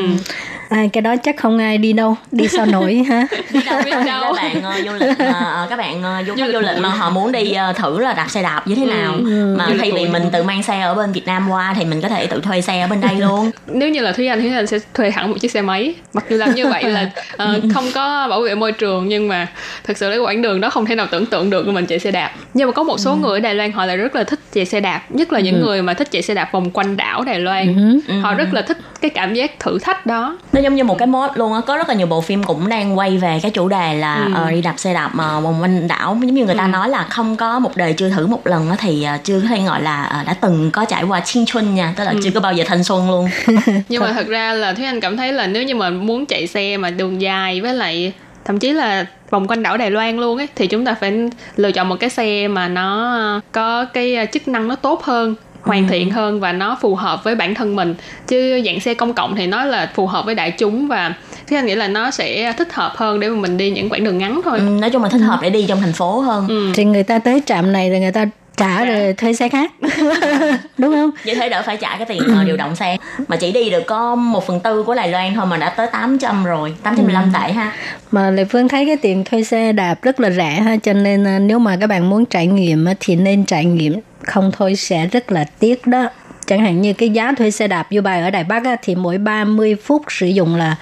[0.70, 3.92] à, cái đó chắc không ai đi đâu đi sao nổi ha Biết đâu, Biết
[3.92, 4.34] các đâu.
[4.34, 7.10] bạn ờ, du lịch mà ờ, các bạn ờ, du khách du lịch mà họ
[7.10, 9.16] muốn đi ờ, thử là đạp xe đạp như thế nào.
[9.58, 11.86] Mà Du lịch thay vì mình tự mang xe ở bên Việt Nam qua thì
[11.86, 13.52] mình có thể tự thuê xe ở bên đây luôn.
[13.68, 15.94] Nếu như là Thúy Anh Thúy Anh sẽ thuê hẳn một chiếc xe máy.
[16.14, 19.48] Mặc dù làm như vậy là ờ, không có bảo vệ môi trường nhưng mà
[19.84, 22.12] thực sự cái quãng đường đó không thể nào tưởng tượng được mình chạy xe
[22.12, 22.32] đạp.
[22.54, 24.66] Nhưng mà có một số người ở Đài Loan họ lại rất là thích chạy
[24.66, 27.40] xe đạp nhất là những người mà thích chạy xe đạp vòng quanh đảo Đài
[27.40, 27.77] Loan
[28.22, 30.38] họ rất là thích cái cảm giác thử thách đó.
[30.54, 32.70] Nó giống như một cái mốt luôn á có rất là nhiều bộ phim cũng
[32.70, 34.32] đang quay về cái chủ đề là Ừ.
[34.36, 36.18] ờ, đi đạp xe đạp mà vòng quanh đảo.
[36.22, 38.76] Giống như người ta nói là không có một đời chưa thử một lần á
[38.80, 41.94] thì ờ, chưa có thể gọi là ờ, đã từng có trải qua 青春 nha
[41.98, 43.30] tức là chưa có bao giờ thanh xuân luôn.
[43.90, 44.28] Nhưng mà thật.
[44.28, 47.22] ra là Thúy Anh cảm thấy là nếu như mà muốn chạy xe mà đường
[47.22, 48.14] dài với lại
[48.46, 51.72] thậm chí là vòng quanh đảo Đài Loan luôn ấy thì chúng ta phải lựa
[51.72, 55.36] chọn một cái xe mà nó có cái chức năng nó tốt hơn
[55.68, 57.96] hoàn thiện hơn và nó phù hợp với bản thân mình.
[58.28, 61.14] Chứ dạng xe công cộng thì nó là phù hợp với đại chúng và
[61.50, 64.04] Thúy Anh nghĩ là nó sẽ thích hợp hơn để mà mình đi những quãng
[64.04, 64.60] đường ngắn thôi.
[64.60, 66.48] Ừ, nói chung là thích hợp để đi trong thành phố hơn.
[66.48, 66.72] Ừ.
[66.74, 68.26] thì người ta tới trạm này rồi người ta
[68.58, 69.72] trả rồi thuê xe khác.
[70.78, 71.10] Đúng không?
[71.26, 72.98] Như thế đỡ phải trả cái tiền ờ, điều động xe.
[73.28, 75.88] Mà chỉ đi được có một phần tư của Đài Loan thôi mà đã tới
[75.92, 77.74] 800 rồi 815 tệ ha.
[78.12, 81.28] Mà Lệ Phương thấy cái tiền thuê xe đạp rất là rẻ ha cho nên
[81.28, 83.94] à, nếu mà các bạn muốn trải nghiệm thì nên trải nghiệm
[84.28, 86.10] không thôi sẽ rất là tiếc đó.
[86.46, 88.96] Chẳng hạn như cái giá thuê xe đạp vô bài ở Đài Bắc á, thì
[88.96, 90.76] mỗi 30 phút sử dụng là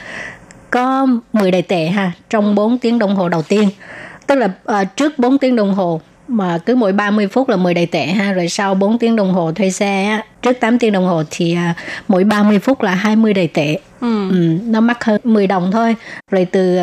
[0.70, 3.70] có 10 đài tệ ha trong 4 tiếng đồng hồ đầu tiên.
[4.28, 7.74] Tức là à, trước 4 tiếng đồng hồ mà cứ mỗi 30 phút là 10
[7.74, 10.92] đài tệ ha rồi sau 4 tiếng đồng hồ thuê xe á, trước 8 tiếng
[10.92, 11.74] đồng hồ thì à,
[12.08, 13.80] mỗi 30 phút là 20 đài tệ.
[14.02, 14.30] Ừ.
[14.30, 15.96] ừ, nó mắc hơn 10 đồng thôi.
[16.32, 16.78] Rồi từ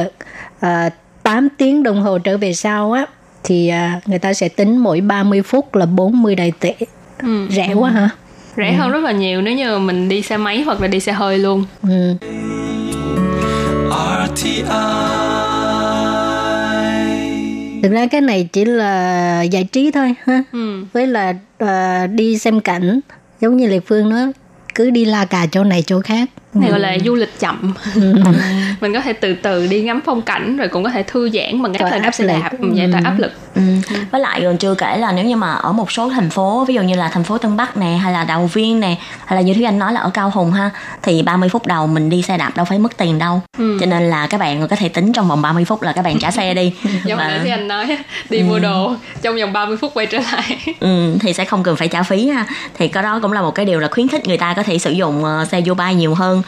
[0.61, 0.91] à,
[1.23, 3.07] 8 tiếng đồng hồ trở về sau á
[3.45, 6.75] thì à, người ta sẽ tính mỗi 30 phút là 40 đài tệ
[7.23, 7.47] Ừ.
[7.51, 8.09] rẻ quá hả
[8.57, 11.13] rẻ hơn rất là nhiều nếu như mình đi xe máy hoặc là đi xe
[11.13, 12.15] hơi luôn ừ.
[14.33, 14.63] RTI.
[17.83, 20.85] thực ra cái này chỉ là giải trí thôi ha ừ.
[20.93, 23.01] với là à, đi xem cảnh
[23.41, 24.33] giống như lệ phương nói
[24.75, 27.75] cứ đi la cà chỗ này chỗ khác này gọi là du lịch chậm.
[28.81, 31.63] Mình có thể từ từ đi ngắm phong cảnh rồi cũng có thể thư giãn
[31.63, 32.51] bằng cách là đạp áp xe đạp.
[32.61, 33.33] ừ, giải tỏa áp lực.
[33.55, 33.63] Ừ.
[34.11, 36.75] Với lại còn chưa kể là nếu như mà ở một số thành phố ví
[36.75, 39.41] dụ như là thành phố Tân Bắc nè hay là Đào Viên nè hay là
[39.43, 40.71] như Thúy Anh nói là ở Cao Hùng ha
[41.03, 43.41] thì 30 phút đầu mình đi xe đạp đâu phải mất tiền đâu.
[43.59, 43.77] Ừ.
[43.81, 46.19] cho nên là các bạn có thể tính trong vòng 30 phút là các bạn
[46.19, 46.73] trả xe đi.
[47.05, 47.99] Giống Và- như ที่ anh nói
[48.31, 50.59] đi mua đồ trong vòng 30 phút quay trở lại.
[50.81, 52.47] Ừ, thì sẽ không cần phải trả phí ha.
[52.79, 54.79] Thì cái đó cũng là một cái điều là khuyến khích người ta có thể
[54.79, 56.42] sử dụng ờ, xe bay nhiều hơn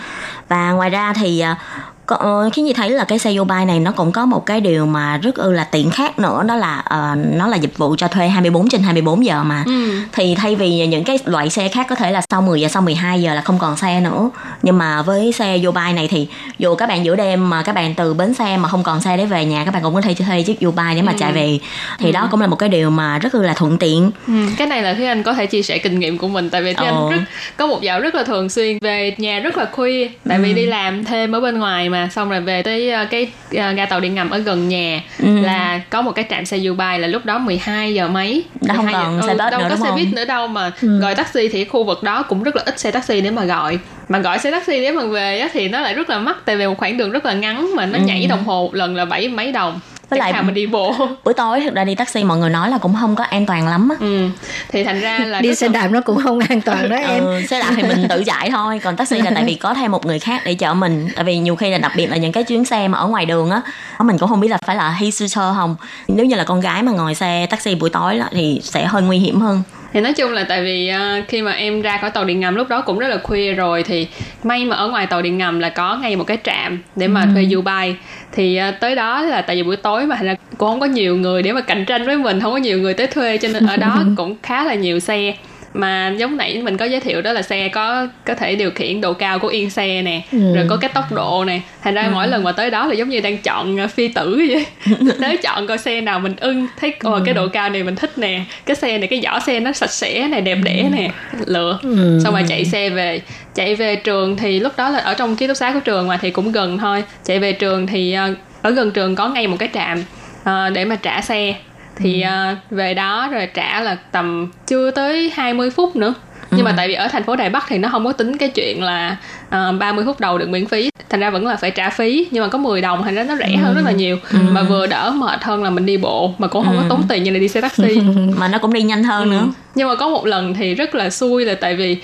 [0.48, 1.56] và ngoài ra thì à,
[2.04, 4.46] uh, có, ờ, khiến như thấy là cái xe bay này nó cũng có một
[4.46, 7.78] cái điều mà rất ư là tiện khác nữa đó là ờ, nó là dịch
[7.78, 9.62] vụ cho thuê 24 trên 24 giờ mà.
[9.66, 10.00] Ừ.
[10.12, 12.82] thì thay vì những cái loại xe khác có thể là sau 10 giờ sau
[12.82, 14.30] 12 giờ là không còn xe nữa.
[14.62, 17.94] Nhưng mà với xe bay này thì dù các bạn giữa đêm mà các bạn
[17.94, 20.14] từ bến xe mà không còn xe để về nhà các bạn cũng có thể
[20.14, 21.58] thuê chiếc bay để mà chạy về.
[21.98, 24.10] Thì đó cũng là một cái điều mà rất là thuận tiện.
[24.26, 26.62] Ừ, cái này là Thúy Anh có thể chia sẻ kinh nghiệm của mình tại
[26.62, 27.08] vì Thúy Ồ.
[27.08, 27.24] Anh rất
[27.56, 30.66] có một dạo rất là thường xuyên về nhà rất là khuya tại vì đi
[30.66, 32.08] làm thêm ở bên ngoài mà.
[32.08, 35.80] Xong rồi về tới ờ, cái ờ, ga tàu điện ngầm ở gần nhà là
[35.90, 38.44] có một cái trạm xe Dubai là lúc đó 12 giờ mấy.
[38.60, 40.70] Đã không 12 còn giờ- xe ừ, đâu nữa có xe buýt nữa đâu mà
[41.00, 43.78] gọi taxi thì khu vực đó cũng rất là ít xe taxi để mà gọi.
[44.08, 46.56] Mà gọi xe taxi để mà về á, thì nó lại rất là mắc tại
[46.56, 49.28] vì một khoảng đường rất là ngắn mà nó nhảy đồng hồ lần là bảy
[49.28, 49.80] mấy đồng
[50.14, 50.94] Với Chẳng lại- mình đi bộ.
[51.24, 53.68] buổi tối thực ra đi taxi mọi người nói là cũng không có an toàn
[53.68, 53.96] lắm á.
[54.00, 54.28] Ừ.
[54.68, 57.24] thì thành ra là đi xe đạp nó cũng không an toàn đó em.
[57.24, 59.90] ừ, xe đạp thì mình tự chạy thôi còn taxi là tại vì có thêm
[59.90, 61.08] một người khác để chở mình.
[61.14, 63.26] Tại vì nhiều khi là đặc biệt là những cái chuyến xe mà ở ngoài
[63.26, 63.60] đường á
[63.98, 65.76] mình cũng không biết là phải là hay sư sơ không.
[66.08, 69.02] Nếu như là con gái mà ngồi xe taxi buổi tối đó, thì sẽ hơi
[69.02, 69.62] nguy hiểm hơn
[69.94, 72.54] thì nói chung là tại vì ờ, khi mà em ra khỏi tàu điện ngầm
[72.54, 74.06] lúc đó cũng rất là khuya rồi thì
[74.44, 77.26] may mà ở ngoài tàu điện ngầm là có ngay một cái trạm để mà
[77.34, 77.96] thuê Dubai.
[78.32, 81.16] Thì ờ, tới đó là tại vì buổi tối mà ra cũng không có nhiều
[81.16, 83.66] người để mà cạnh tranh với mình không có nhiều người tới thuê cho nên
[83.66, 85.34] ở đó cũng khá là nhiều xe
[85.74, 89.00] mà giống nãy mình có giới thiệu đó là xe có có thể điều khiển
[89.00, 90.54] độ cao của yên xe nè ừ.
[90.54, 92.10] rồi có cái tốc độ nè thành ra ừ.
[92.14, 94.66] mỗi lần mà tới đó là giống như đang chọn ờ, phi tử vậy
[95.20, 97.22] tới chọn coi xe nào mình ưng thấy ồ ừ.
[97.24, 99.90] cái độ cao này mình thích nè cái xe này cái vỏ xe nó sạch
[99.90, 101.10] sẽ nè đẹp đẽ nè
[101.46, 102.20] lựa ừ.
[102.24, 103.20] xong rồi chạy xe về
[103.54, 106.16] chạy về trường thì lúc đó là ở trong ký túc xá của trường mà
[106.16, 109.56] thì cũng gần thôi chạy về trường thì ờ, ở gần trường có ngay một
[109.58, 109.98] cái trạm
[110.40, 111.54] uh, để mà trả xe
[111.96, 116.14] thì uh, về đó rồi trả là tầm chưa tới 20 phút nữa
[116.50, 116.74] nhưng mà ừ.
[116.76, 119.16] tại vì ở thành phố Đài Bắc thì nó không có tính cái chuyện là
[119.46, 122.28] uh, ờ, 30 phút đầu được miễn phí thành ra vẫn là phải trả phí
[122.30, 123.96] nhưng mà có 10 đồng thành ra nó rẻ hơn rất là ừ.
[123.96, 124.38] nhiều ừ.
[124.50, 126.82] mà vừa đỡ mệt hơn là mình đi bộ mà cũng không ừ.
[126.82, 128.00] có tốn tiền như là đi xe taxi
[128.36, 129.30] mà nó cũng đi nhanh hơn ừ.
[129.30, 131.96] nữa nhưng mà có một lần thì rất là xui là tại vì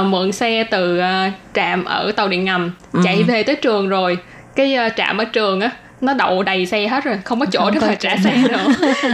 [0.00, 3.00] uh, mượn xe từ uh, trạm ở tàu điện ngầm ừ.
[3.04, 4.18] chạy về tới trường rồi
[4.56, 7.60] cái uh, trạm ở trường á nó đậu đầy xe hết rồi không có chỗ
[7.60, 8.66] không để mà trả xe nữa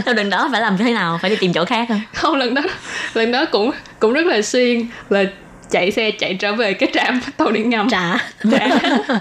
[0.05, 1.19] Thôi lần đó phải làm thế nào?
[1.21, 2.01] Phải đi tìm chỗ khác không?
[2.13, 2.61] Không lần đó
[3.13, 5.23] lần đó cũng cũng rất là xuyên là
[5.71, 7.89] chạy xe chạy trở về cái trạm tàu điện ngầm.
[7.89, 8.17] Trả.
[8.51, 8.67] Trả.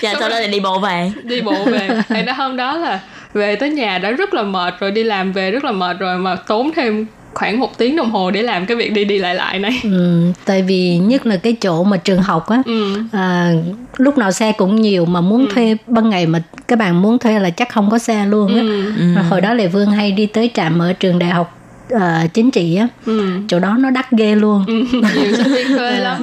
[0.00, 1.12] Dạ sau đó là đi bộ về.
[1.22, 1.88] Đi bộ về.
[2.08, 3.00] Thì nó hôm đó là
[3.34, 6.18] về tới nhà đã rất là mệt rồi đi làm về rất là mệt rồi
[6.18, 9.34] mà tốn thêm khoảng một tiếng đồng hồ để làm cái việc đi đi lại
[9.34, 12.94] lại này ừ, tại vì nhất là cái chỗ mà trường học á ừ.
[13.12, 13.52] à,
[13.96, 15.52] lúc nào xe cũng nhiều mà muốn ừ.
[15.54, 18.60] thuê ban ngày mà các bạn muốn thuê là chắc không có xe luôn á
[18.60, 18.92] ừ.
[18.98, 19.22] ừ.
[19.30, 21.58] hồi đó lệ vương hay đi tới trạm ở trường đại học
[21.94, 23.30] uh, chính trị á ừ.
[23.48, 26.13] chỗ đó nó đắt ghê luôn ừ, nhiều sinh viên thuê lắm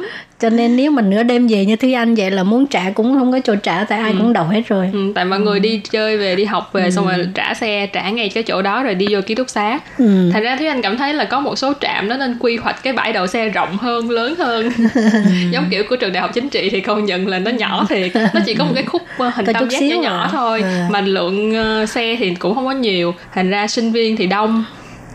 [0.42, 3.20] cho nên nếu mình nửa đêm về như Thúy Anh vậy là muốn trả cũng
[3.20, 4.18] không có chỗ trả tại ai ừ.
[4.18, 5.44] cũng đậu hết rồi ừ, tại mọi ừ.
[5.44, 6.90] người đi chơi về đi học về ừ.
[6.90, 9.80] xong rồi trả xe trả ngay cái chỗ đó rồi đi vô ký túc xá
[9.98, 10.30] ừ.
[10.34, 12.84] thành ra Thúy Anh cảm thấy là có một số trạm nó nên quy hoạch
[12.84, 14.70] cái bãi đậu xe rộng hơn lớn hơn
[15.52, 18.12] giống kiểu của trường đại học chính trị thì công nhận là nó nhỏ thiệt
[18.34, 20.30] nó chỉ có một cái khúc ờ, hình tam giác nhỏ nhỏ à.
[20.32, 20.88] thôi à.
[20.92, 24.64] mà lượng uh, xe thì cũng không có nhiều thành ra sinh viên thì đông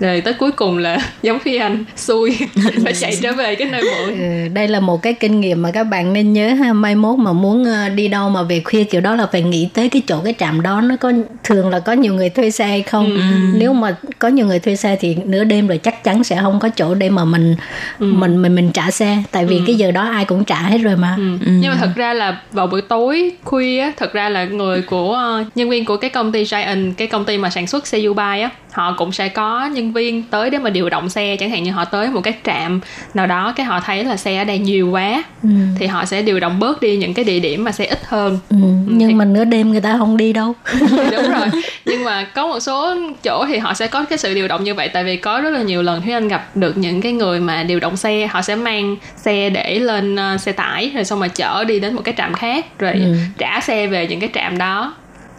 [0.00, 2.38] rồi tới cuối cùng là giống phi anh xui
[2.84, 5.70] phải chạy trở về cái nơi mượn ừ, đây là một cái kinh nghiệm mà
[5.70, 8.84] các bạn nên nhớ ha mai mốt mà muốn ờ, đi đâu mà về khuya
[8.84, 11.12] kiểu đó là phải nghĩ tới cái chỗ cái trạm đó nó có
[11.44, 13.22] thường là có nhiều người thuê xe hay không ừ.
[13.54, 16.58] nếu mà có nhiều người thuê xe thì nửa đêm rồi chắc chắn sẽ không
[16.58, 17.56] có chỗ để mà mình
[17.98, 18.06] ừ.
[18.06, 19.62] mình mình mình trả xe tại vì ừ.
[19.66, 21.38] cái giờ đó ai cũng trả hết rồi mà ừ.
[21.46, 21.52] Ừ.
[21.60, 25.56] nhưng mà thật ra là vào buổi tối khuya thật ra là người của uh,
[25.56, 28.42] nhân viên của cái công ty Giant cái công ty mà sản xuất xe Dubai
[28.42, 31.62] á họ cũng sẽ có nhân viên tới để mà điều động xe chẳng hạn
[31.62, 32.80] như họ tới một cái trạm
[33.14, 35.48] nào đó cái họ thấy là xe ở đây nhiều quá ừ.
[35.78, 38.38] thì họ sẽ điều động bớt đi những cái địa điểm mà xe ít hơn
[38.50, 38.56] ừ.
[38.62, 39.14] ừ nhưng thì...
[39.14, 40.54] mà nửa đêm người ta không đi đâu
[40.90, 44.48] đúng rồi nhưng mà có một số chỗ thì họ sẽ có cái sự điều
[44.48, 47.00] động như vậy tại vì có rất là nhiều lần Thúy Anh gặp được những
[47.00, 50.90] cái người mà điều động xe họ sẽ mang xe để lên uh, xe tải
[50.94, 53.14] rồi xong mà chở đi đến một cái trạm khác rồi ừ.
[53.38, 54.94] trả xe về những cái trạm đó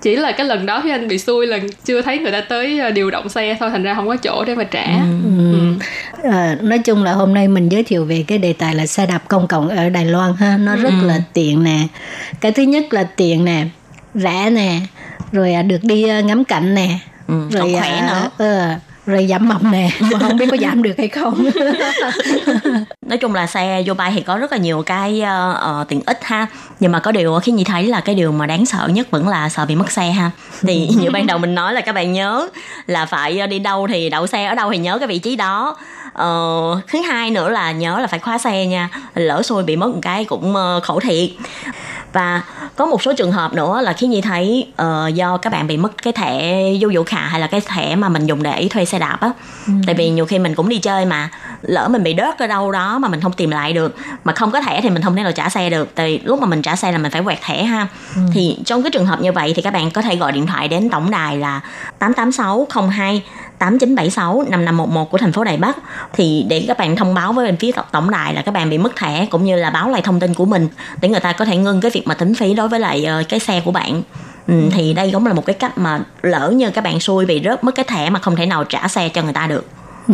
[0.07, 2.79] chỉ là cái lần đó khi anh bị xui là chưa thấy người ta tới
[2.79, 4.85] ờ, điều động xe thôi thành ra không có chỗ để mà trả.
[4.85, 5.37] Ừ.
[5.37, 5.73] Ừ.
[6.31, 9.05] À, nói chung là hôm nay mình giới thiệu về cái đề tài là xe
[9.05, 10.57] đạp công cộng ở Đài Loan ha.
[10.57, 11.07] Nó rất ừ.
[11.07, 11.79] là tiện nè.
[12.41, 13.65] Cái thứ nhất là tiện nè
[14.13, 14.79] rẻ nè
[15.31, 16.99] rồi à, được đi ờ, ngắm cảnh nè.
[17.27, 18.29] Ừ, rồi khỏe à, nữa.
[18.37, 18.59] ừ,
[19.07, 21.45] rồi giảm mập nè mà không biết có giảm được hay không.
[23.07, 25.23] Nói chung là xe vô bay thì có rất là nhiều cái
[25.81, 26.47] uh, tiện ích ha.
[26.79, 29.27] Nhưng mà có điều khi nhi thấy là cái điều mà đáng sợ nhất vẫn
[29.27, 30.31] là sợ bị mất xe ha.
[30.61, 32.47] Thì như ban đầu mình nói là các bạn nhớ
[32.87, 35.77] là phải đi đâu thì đậu xe ở đâu thì nhớ cái vị trí đó.
[36.07, 39.87] Uh, thứ hai nữa là nhớ là phải khóa xe nha lỡ xui bị mất
[39.87, 41.29] một cái cũng uh, khổ thiệt.
[42.13, 42.41] Và
[42.77, 45.77] có một số trường hợp nữa là khi nhi thấy uh, do các bạn bị
[45.77, 48.85] mất cái thẻ du dụ khả hay là cái thẻ mà mình dùng để thuê
[48.85, 49.31] xe đạp á
[49.67, 49.73] ừ.
[49.85, 51.29] tại vì nhiều khi mình cũng đi chơi mà
[51.61, 54.51] lỡ mình bị đớt ở đâu đó mà mình không tìm lại được mà không
[54.51, 56.75] có thẻ thì mình không thể nào trả xe được tại lúc mà mình trả
[56.75, 58.21] xe là mình phải quẹt thẻ ha ừ.
[58.33, 60.67] thì trong cái trường hợp như vậy thì các bạn có thể gọi điện thoại
[60.67, 61.61] đến tổng đài là
[61.99, 63.23] 88602
[63.59, 65.77] 8976 5511 của thành phố Đài Bắc.
[66.13, 68.77] Thì để các bạn thông báo với bên phía tổng đài là các bạn bị
[68.77, 70.67] mất thẻ cũng như là báo lại thông tin của mình
[71.01, 73.29] để người ta có thể ngưng cái việc mà tính phí đối với lại uh,
[73.29, 74.01] cái xe của bạn.
[74.47, 77.41] Ừ, thì đây cũng là một cái cách mà lỡ như các bạn xui bị
[77.45, 79.65] rớt mất cái thẻ mà không thể nào trả xe cho người ta được.
[80.07, 80.13] Ừ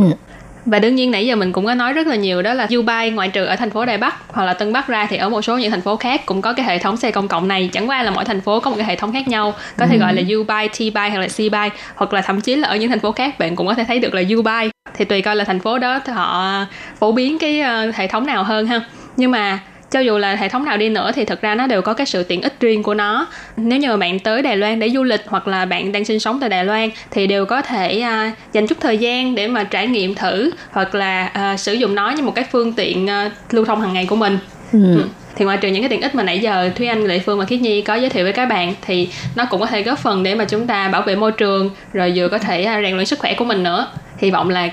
[0.66, 3.12] và đương nhiên nãy giờ mình cũng có nói rất là nhiều đó là Dubai
[3.12, 5.42] ngoại trừ ở thành phố Đài Bắc hoặc là Tân Bắc ra thì ở một
[5.42, 7.70] số những thành phố khác cũng có cái hệ thống xe công cộng này.
[7.74, 9.54] Chẳng qua là mỗi thành phố có một cái hệ thống khác nhau.
[9.78, 10.00] Có thể ừ.
[10.00, 13.00] gọi là U-Bike, T-Bike hoặc là C-Bike hoặc là thậm chí là ở những thành
[13.00, 15.60] phố khác bạn cũng có thể thấy được là U-Bike thì tùy coi là thành
[15.60, 16.66] phố đó họ
[17.00, 18.82] phổ biến cái ờ, hệ thống nào hơn ha.
[19.18, 19.60] Nhưng mà
[19.94, 22.06] cho dù là hệ thống nào đi nữa thì thực ra nó đều có cái
[22.06, 23.28] sự tiện ích riêng của nó.
[23.58, 26.20] Nếu như mà bạn tới Đài Loan để du lịch hoặc là bạn đang sinh
[26.20, 29.64] sống tại Đài Loan thì đều có thể uh, dành chút thời gian để mà
[29.64, 33.32] trải nghiệm thử hoặc là uh, sử dụng nó như một cái phương tiện uh,
[33.54, 34.38] lưu thông hàng ngày của mình.
[34.74, 34.80] Ừ.
[34.96, 35.04] Ừ
[35.36, 37.46] thì ngoài trừ những cái tiện ích mà nãy giờ Thúy Anh, Lệ Phương và
[37.46, 40.24] Khiết Nhi có giới thiệu với các bạn thì nó cũng có thể góp phần
[40.24, 43.20] để mà chúng ta bảo vệ môi trường rồi vừa có thể rèn luyện sức
[43.20, 44.70] khỏe của mình nữa hy vọng là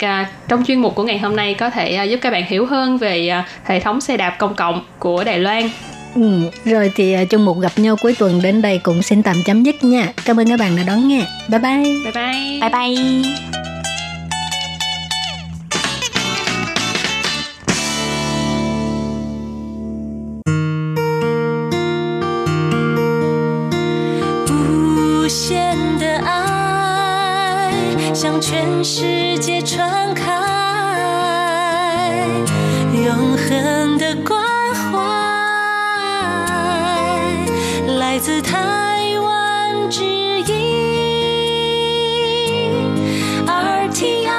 [0.49, 3.43] trong chuyên mục của ngày hôm nay có thể giúp các bạn hiểu hơn về
[3.65, 5.71] hệ thống xe đạp công cộng của Đài Loan.
[6.15, 9.63] Ừ, rồi thì trong một gặp nhau cuối tuần đến đây cũng xin tạm chấm
[9.63, 10.09] dứt nha.
[10.25, 11.23] Cảm ơn các bạn đã đón nghe.
[11.49, 11.83] Bye bye.
[11.83, 12.61] Bye bye.
[12.61, 13.70] Bye bye.
[28.83, 30.25] 世界传开，
[32.95, 34.43] 永恒的关
[34.75, 34.99] 怀，
[37.99, 40.55] 来自台湾之音
[43.47, 44.31] RTI。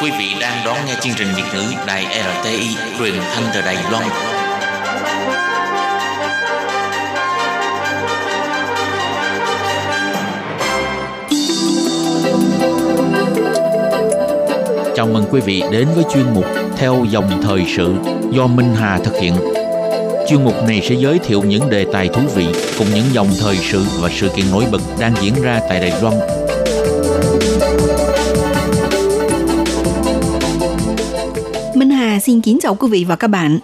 [0.00, 3.76] Quý vị đang đón nghe chương trình Việt ngữ Đài RTI truyền thanh từ Đài
[3.90, 4.37] Loan.
[15.30, 16.44] Quý vị đến với chuyên mục
[16.76, 17.94] Theo dòng thời sự
[18.30, 19.34] do Minh Hà thực hiện.
[20.28, 22.46] Chuyên mục này sẽ giới thiệu những đề tài thú vị
[22.78, 26.02] cùng những dòng thời sự và sự kiện nổi bật đang diễn ra tại Đài
[26.02, 26.14] Loan.
[31.74, 33.58] Minh Hà xin kính chào quý vị và các bạn.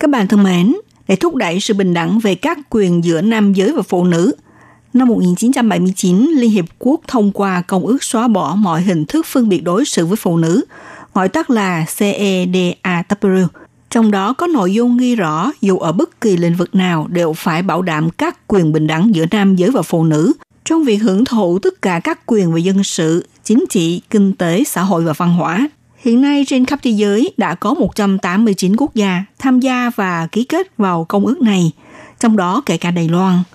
[0.00, 0.76] Các bạn thân mến,
[1.08, 4.32] để thúc đẩy sự bình đẳng về các quyền giữa nam giới và phụ nữ–
[4.94, 9.48] Năm 1979, Liên Hiệp Quốc thông qua Công ước xóa bỏ mọi hình thức phân
[9.48, 10.64] biệt đối xử với phụ nữ,
[11.14, 13.46] gọi tắt là CEDAW.
[13.90, 17.32] Trong đó có nội dung ghi rõ dù ở bất kỳ lĩnh vực nào đều
[17.32, 20.32] phải bảo đảm các quyền bình đẳng giữa nam giới và phụ nữ
[20.64, 24.64] trong việc hưởng thụ tất cả các quyền về dân sự, chính trị, kinh tế,
[24.64, 25.68] xã hội và văn hóa.
[25.96, 30.44] Hiện nay trên khắp thế giới đã có 189 quốc gia tham gia và ký
[30.44, 31.72] kết vào công ước này,
[32.20, 33.38] trong đó kể cả Đài Loan–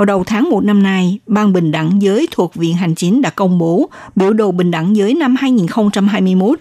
[0.00, 3.30] vào đầu tháng 1 năm nay, Ban Bình đẳng giới thuộc Viện Hành Chính đã
[3.30, 6.58] công bố biểu đồ bình đẳng giới năm 2021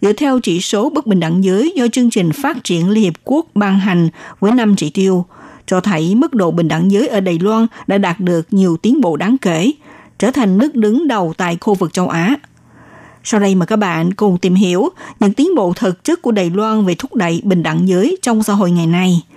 [0.00, 3.14] dựa theo chỉ số bất bình đẳng giới do chương trình phát triển Liên Hiệp
[3.24, 4.08] Quốc ban hành
[4.40, 5.24] với 5 chỉ tiêu,
[5.66, 9.00] cho thấy mức độ bình đẳng giới ở Đài Loan đã đạt được nhiều tiến
[9.00, 9.72] bộ đáng kể,
[10.18, 12.36] trở thành nước đứng đầu tại khu vực châu Á.
[13.24, 14.88] Sau đây mời các bạn cùng tìm hiểu
[15.20, 18.42] những tiến bộ thực chất của Đài Loan về thúc đẩy bình đẳng giới trong
[18.42, 19.22] xã hội ngày nay–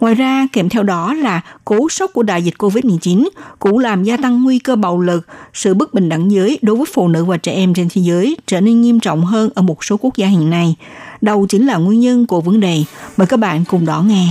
[0.00, 3.28] Ngoài ra, kèm theo đó là cú sốc của đại dịch COVID-19
[3.58, 6.86] cũng làm gia tăng nguy cơ bạo lực, sự bất bình đẳng giới đối với
[6.92, 9.84] phụ nữ và trẻ em trên thế giới trở nên nghiêm trọng hơn ở một
[9.84, 10.74] số quốc gia hiện nay.
[11.20, 12.84] Đâu chính là nguyên nhân của vấn đề.
[13.16, 14.26] Mời các bạn cùng đón nghe.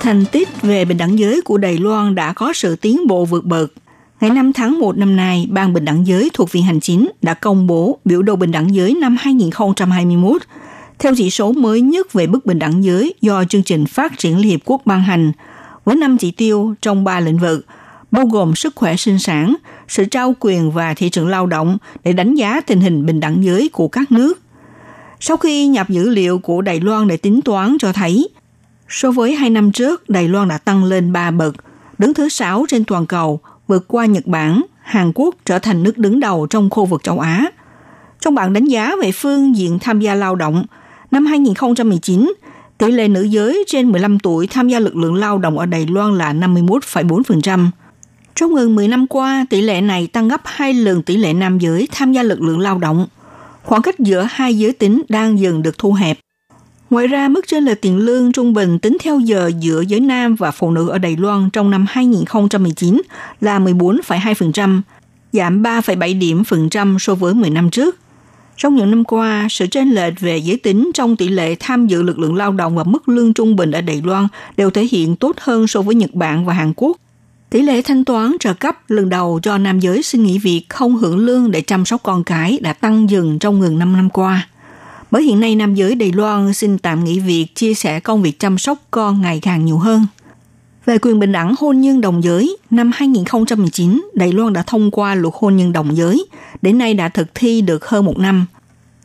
[0.00, 3.44] Thành tích về bình đẳng giới của Đài Loan đã có sự tiến bộ vượt
[3.44, 3.72] bậc
[4.22, 7.34] Ngày 5 tháng 1 năm nay, Ban Bình đẳng giới thuộc Viện Hành Chính đã
[7.34, 10.42] công bố biểu đồ bình đẳng giới năm 2021
[10.98, 14.38] theo chỉ số mới nhất về bức bình đẳng giới do chương trình phát triển
[14.38, 15.32] Liên Hiệp Quốc ban hành,
[15.84, 17.66] với 5 chỉ tiêu trong 3 lĩnh vực,
[18.10, 19.54] bao gồm sức khỏe sinh sản,
[19.88, 23.44] sự trao quyền và thị trường lao động để đánh giá tình hình bình đẳng
[23.44, 24.40] giới của các nước.
[25.20, 28.28] Sau khi nhập dữ liệu của Đài Loan để tính toán cho thấy,
[28.88, 31.54] so với hai năm trước, Đài Loan đã tăng lên 3 bậc,
[31.98, 33.40] đứng thứ 6 trên toàn cầu
[33.72, 37.18] vượt qua Nhật Bản, Hàn Quốc trở thành nước đứng đầu trong khu vực châu
[37.18, 37.46] Á.
[38.20, 40.64] Trong bảng đánh giá về phương diện tham gia lao động,
[41.10, 42.32] năm 2019,
[42.78, 45.86] tỷ lệ nữ giới trên 15 tuổi tham gia lực lượng lao động ở Đài
[45.86, 47.66] Loan là 51,4%.
[48.34, 51.58] Trong gần 10 năm qua, tỷ lệ này tăng gấp 2 lần tỷ lệ nam
[51.58, 53.06] giới tham gia lực lượng lao động.
[53.62, 56.18] Khoảng cách giữa hai giới tính đang dần được thu hẹp.
[56.92, 60.34] Ngoài ra, mức trên lệch tiền lương trung bình tính theo giờ giữa giới nam
[60.34, 63.02] và phụ nữ ở Đài Loan trong năm 2019
[63.40, 64.80] là 14,2%,
[65.32, 67.98] giảm 3,7 điểm phần trăm so với 10 năm trước.
[68.56, 72.02] Trong những năm qua, sự chênh lệch về giới tính trong tỷ lệ tham dự
[72.02, 75.16] lực lượng lao động và mức lương trung bình ở Đài Loan đều thể hiện
[75.16, 76.96] tốt hơn so với Nhật Bản và Hàn Quốc.
[77.50, 80.96] Tỷ lệ thanh toán trợ cấp lần đầu cho nam giới xin nghỉ việc không
[80.96, 84.46] hưởng lương để chăm sóc con cái đã tăng dần trong gần 5 năm qua
[85.12, 88.38] bởi hiện nay nam giới Đài Loan xin tạm nghỉ việc chia sẻ công việc
[88.38, 90.06] chăm sóc con ngày càng nhiều hơn.
[90.84, 95.14] Về quyền bình đẳng hôn nhân đồng giới, năm 2019, Đài Loan đã thông qua
[95.14, 96.26] luật hôn nhân đồng giới,
[96.62, 98.46] đến nay đã thực thi được hơn một năm.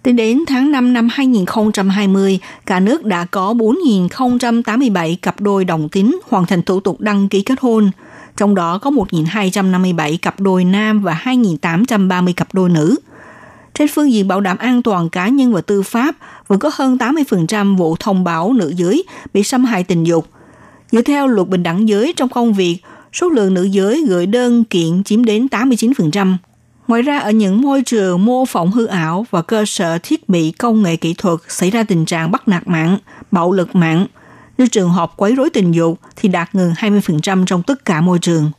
[0.04, 6.20] Tính đến tháng 5 năm 2020, cả nước đã có 4.087 cặp đôi đồng tính
[6.30, 7.92] hoàn thành thủ tục đăng ký kết hôn,
[8.38, 12.96] trong đó có 1.257 cặp đôi nam và 2.830 cặp đôi nữ–
[13.78, 16.16] trên phương diện bảo đảm an toàn cá nhân và tư pháp,
[16.48, 19.04] vẫn có hơn 80% vụ thông báo nữ giới
[19.34, 20.28] bị xâm hại tình dục.
[20.92, 22.78] Dựa theo luật bình đẳng giới trong công việc,
[23.14, 26.36] số lượng nữ giới gửi đơn kiện chiếm đến 89%.
[26.88, 30.52] Ngoài ra ở những môi trường mô phỏng hư ảo và cơ sở thiết bị
[30.52, 32.98] công nghệ kỹ thuật xảy ra tình trạng bắt nạt mạng,
[33.32, 34.06] bạo lực mạng,
[34.58, 38.20] như trường hợp quấy rối tình dục thì đạt gần 20% trong tất cả môi
[38.20, 38.52] trường.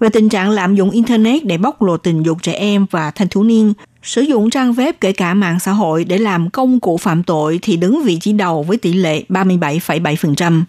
[0.00, 3.28] Về tình trạng lạm dụng Internet để bóc lột tình dục trẻ em và thanh
[3.28, 3.72] thiếu niên,
[4.04, 7.58] sử dụng trang web kể cả mạng xã hội để làm công cụ phạm tội
[7.62, 10.62] thì đứng vị trí đầu với tỷ lệ 37,7%.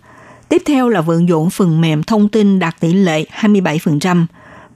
[0.49, 4.25] Tiếp theo là vận dụng phần mềm thông tin đạt tỷ lệ 27%.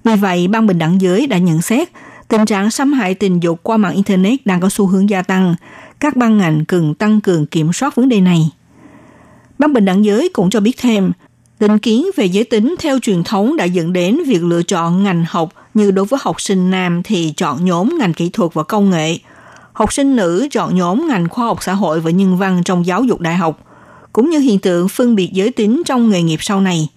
[0.03, 1.89] Vì vậy, Ban Bình đẳng giới đã nhận xét
[2.27, 5.55] tình trạng xâm hại tình dục qua mạng Internet đang có xu hướng gia tăng.
[5.99, 8.51] Các ban ngành cần tăng cường kiểm soát vấn đề này.
[9.59, 11.11] Ban Bình đẳng giới cũng cho biết thêm,
[11.59, 15.25] định kiến về giới tính theo truyền thống đã dẫn đến việc lựa chọn ngành
[15.29, 15.49] học
[15.79, 19.19] như đối với học sinh nam thì chọn nhóm ngành kỹ thuật và công nghệ,
[19.73, 23.03] học sinh nữ chọn nhóm ngành khoa học xã hội và nhân văn trong giáo
[23.03, 23.59] dục đại học,
[24.13, 26.89] cũng như hiện tượng phân biệt giới tính trong nghề nghiệp sau này.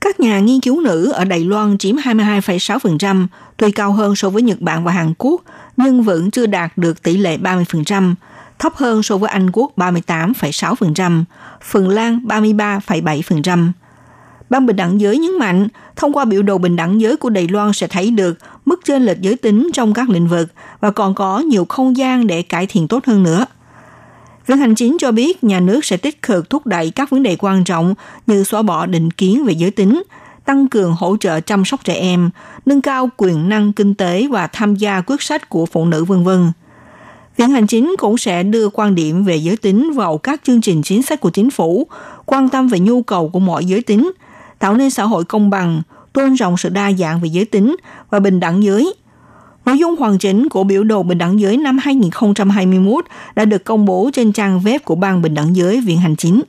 [0.00, 3.26] Các nhà nghiên cứu nữ ở Đài Loan chiếm 22,6%,
[3.56, 5.42] tuy cao hơn so với Nhật Bản và Hàn Quốc,
[5.76, 8.14] nhưng vẫn chưa đạt được tỷ lệ 30%,
[8.58, 11.24] thấp hơn so với Anh Quốc 38,6%,
[11.62, 13.68] Phần Lan 33,7%.
[14.50, 17.48] Ban Bình đẳng giới nhấn mạnh, thông qua biểu đồ bình đẳng giới của Đài
[17.48, 20.48] Loan sẽ thấy được mức chênh lệch giới tính trong các lĩnh vực
[20.80, 23.46] và còn có nhiều không gian để cải thiện tốt hơn nữa.
[24.46, 27.36] Viện Hành Chính cho biết nhà nước sẽ tích cực thúc đẩy các vấn đề
[27.38, 27.94] quan trọng
[28.26, 30.02] như xóa bỏ định kiến về giới tính,
[30.44, 32.30] tăng cường hỗ trợ chăm sóc trẻ em,
[32.66, 36.28] nâng cao quyền năng kinh tế và tham gia quyết sách của phụ nữ v.v.
[37.36, 40.82] Viện Hành Chính cũng sẽ đưa quan điểm về giới tính vào các chương trình
[40.82, 41.86] chính sách của chính phủ,
[42.26, 44.12] quan tâm về nhu cầu của mọi giới tính,
[44.64, 47.76] tạo nên xã hội công bằng, tôn trọng sự đa dạng về giới tính
[48.10, 48.94] và bình đẳng giới.
[49.64, 53.04] Nội dung hoàn chỉnh của biểu đồ bình đẳng giới năm 2021
[53.34, 56.42] đã được công bố trên trang web của Ban Bình đẳng giới Viện Hành Chính.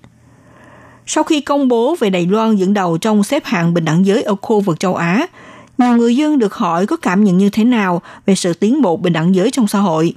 [1.05, 4.23] Sau khi công bố về Đài Loan dẫn đầu trong xếp hạng bình đẳng giới
[4.23, 5.27] ở khu vực châu Á,
[5.77, 8.97] nhiều người dân được hỏi có cảm nhận như thế nào về sự tiến bộ
[8.97, 10.13] bình đẳng giới trong xã hội.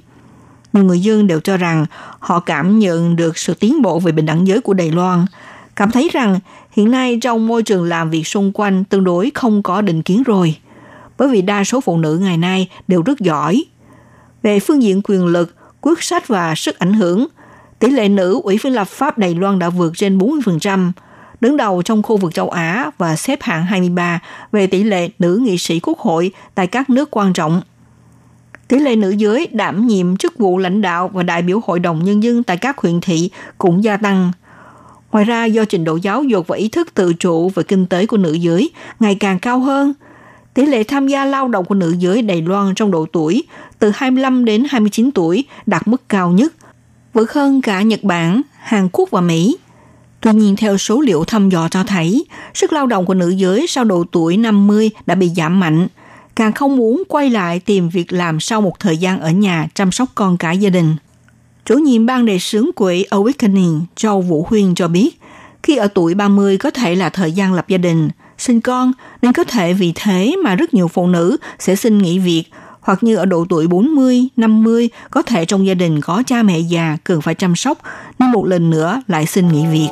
[0.73, 1.85] Nhiều người dân đều cho rằng
[2.19, 5.25] họ cảm nhận được sự tiến bộ về bình đẳng giới của Đài Loan,
[5.75, 6.39] cảm thấy rằng
[6.71, 10.23] hiện nay trong môi trường làm việc xung quanh tương đối không có định kiến
[10.23, 10.55] rồi,
[11.17, 13.63] bởi vì đa số phụ nữ ngày nay đều rất giỏi.
[14.43, 17.27] Về phương diện quyền lực, quyết sách và sức ảnh hưởng,
[17.79, 20.91] tỷ lệ nữ ủy viên lập pháp Đài Loan đã vượt trên 40%,
[21.41, 24.19] đứng đầu trong khu vực châu Á và xếp hạng 23
[24.51, 27.61] về tỷ lệ nữ nghị sĩ quốc hội tại các nước quan trọng.
[28.67, 32.05] Tỷ lệ nữ giới đảm nhiệm chức vụ lãnh đạo và đại biểu hội đồng
[32.05, 34.31] nhân dân tại các huyện thị cũng gia tăng.
[35.11, 38.05] Ngoài ra, do trình độ giáo dục và ý thức tự chủ về kinh tế
[38.05, 39.93] của nữ giới ngày càng cao hơn,
[40.53, 43.43] tỷ lệ tham gia lao động của nữ giới Đài Loan trong độ tuổi
[43.79, 46.53] từ 25 đến 29 tuổi đạt mức cao nhất,
[47.13, 49.57] vượt hơn cả Nhật Bản, Hàn Quốc và Mỹ.
[50.21, 53.67] Tuy nhiên, theo số liệu thăm dò cho thấy, sức lao động của nữ giới
[53.67, 55.87] sau độ tuổi 50 đã bị giảm mạnh,
[56.35, 59.91] càng không muốn quay lại tìm việc làm sau một thời gian ở nhà chăm
[59.91, 60.95] sóc con cái gia đình.
[61.69, 65.19] Chủ nhiệm ban đề sướng quỹ Awakening Châu Vũ Huyên cho biết,
[65.63, 68.91] khi ở tuổi 30 có thể là thời gian lập gia đình, sinh con,
[69.21, 72.43] nên có thể vì thế mà rất nhiều phụ nữ sẽ xin nghỉ việc,
[72.81, 76.59] hoặc như ở độ tuổi 40, 50, có thể trong gia đình có cha mẹ
[76.59, 77.77] già cần phải chăm sóc,
[78.19, 79.89] nên một lần nữa lại xin nghỉ việc.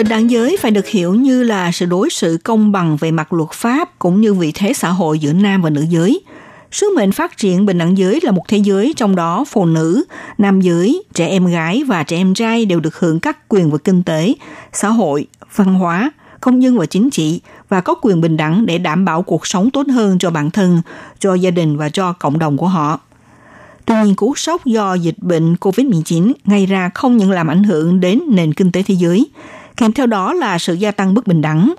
[0.00, 3.32] Bình đẳng giới phải được hiểu như là sự đối xử công bằng về mặt
[3.32, 6.20] luật pháp cũng như vị thế xã hội giữa nam và nữ giới.
[6.72, 10.04] Sứ mệnh phát triển bình đẳng giới là một thế giới trong đó phụ nữ,
[10.38, 13.78] nam giới, trẻ em gái và trẻ em trai đều được hưởng các quyền về
[13.84, 14.34] kinh tế,
[14.72, 15.26] xã hội,
[15.56, 19.22] văn hóa, công dân và chính trị và có quyền bình đẳng để đảm bảo
[19.22, 20.82] cuộc sống tốt hơn cho bản thân,
[21.18, 23.00] cho gia đình và cho cộng đồng của họ.
[23.86, 28.00] Tuy nhiên, cú sốc do dịch bệnh COVID-19 gây ra không những làm ảnh hưởng
[28.00, 29.26] đến nền kinh tế thế giới,
[29.80, 31.74] kèm theo đó là sự gia tăng bất bình đẳng.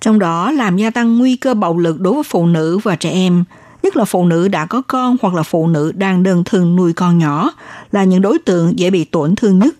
[0.00, 3.10] Trong đó làm gia tăng nguy cơ bạo lực đối với phụ nữ và trẻ
[3.10, 3.44] em,
[3.82, 6.92] nhất là phụ nữ đã có con hoặc là phụ nữ đang đơn thân nuôi
[6.92, 7.50] con nhỏ,
[7.92, 9.74] là những đối tượng dễ bị tổn thương nhất.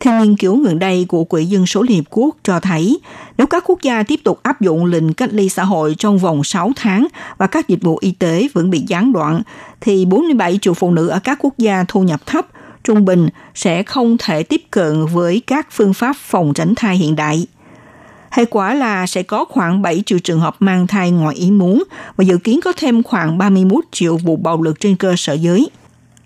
[0.00, 3.00] Theo nghiên cứu gần đây của Quỹ Dân số Liên Hiệp Quốc cho thấy,
[3.38, 6.44] nếu các quốc gia tiếp tục áp dụng lệnh cách ly xã hội trong vòng
[6.44, 7.06] 6 tháng
[7.38, 9.42] và các dịch vụ y tế vẫn bị gián đoạn,
[9.80, 12.46] thì 47 triệu phụ nữ ở các quốc gia thu nhập thấp–
[12.84, 17.16] trung bình sẽ không thể tiếp cận với các phương pháp phòng tránh thai hiện
[17.16, 17.46] đại.
[18.30, 21.84] Hệ quả là sẽ có khoảng 7 triệu trường hợp mang thai ngoài ý muốn
[22.16, 25.70] và dự kiến có thêm khoảng 31 triệu vụ bạo lực trên cơ sở giới.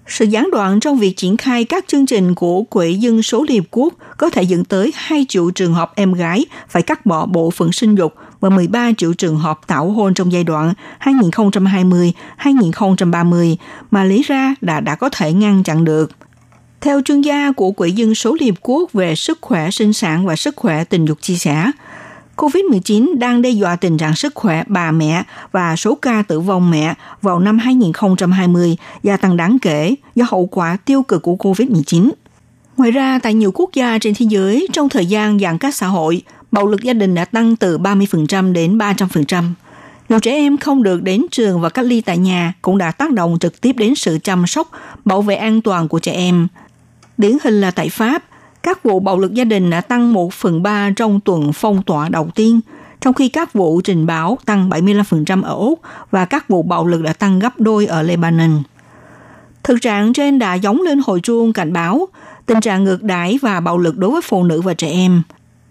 [0.06, 3.62] Sự gián đoạn trong việc triển khai các chương trình của Quỹ Dân số Liên
[3.62, 7.26] Hợp Quốc có thể dẫn tới 2 triệu trường hợp em gái phải cắt bỏ
[7.26, 13.56] bộ phận sinh dục và 13 triệu trường hợp tảo hôn trong giai đoạn 2020-2030
[13.90, 16.10] mà lý ra đã đã có thể ngăn chặn được–
[16.84, 20.26] theo chuyên gia của Quỹ dân số Liên Hợp Quốc về sức khỏe sinh sản
[20.26, 21.70] và sức khỏe tình dục chia sẻ,
[22.36, 25.22] COVID-19 đang đe dọa tình trạng sức khỏe bà mẹ
[25.52, 30.46] và số ca tử vong mẹ vào năm 2020 gia tăng đáng kể do hậu
[30.46, 32.10] quả tiêu cực của COVID-19.
[32.76, 35.86] Ngoài ra, tại nhiều quốc gia trên thế giới, trong thời gian giãn cách xã
[35.86, 39.44] hội, bạo lực gia đình đã tăng từ 30% đến 300%.
[40.08, 43.10] Nhiều trẻ em không được đến trường và cách ly tại nhà cũng đã tác
[43.10, 44.70] động trực tiếp đến sự chăm sóc,
[45.04, 46.48] bảo vệ an toàn của trẻ em.
[47.18, 48.24] Điển hình là tại Pháp,
[48.62, 52.08] các vụ bạo lực gia đình đã tăng 1 phần 3 trong tuần phong tỏa
[52.08, 52.60] đầu tiên,
[53.00, 57.02] trong khi các vụ trình báo tăng 75% ở Úc và các vụ bạo lực
[57.02, 58.62] đã tăng gấp đôi ở Lebanon.
[59.62, 62.08] Thực trạng trên đã giống lên hồi chuông cảnh báo
[62.46, 65.22] tình trạng ngược đãi và bạo lực đối với phụ nữ và trẻ em,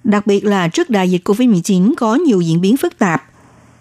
[0.03, 3.23] đặc biệt là trước đại dịch COVID-19 có nhiều diễn biến phức tạp.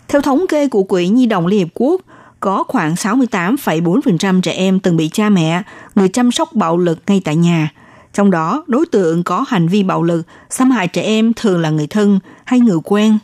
[0.09, 2.01] Theo thống kê của Quỹ Nhi đồng Liên Hiệp Quốc,
[2.43, 5.63] có khoảng 68,4% trẻ em từng bị cha mẹ,
[5.95, 7.69] người chăm sóc bạo lực ngay tại nhà–
[8.13, 11.71] trong đó, đối tượng có hành vi bạo lực, xâm hại trẻ em thường là
[11.71, 13.19] người thân hay người quen.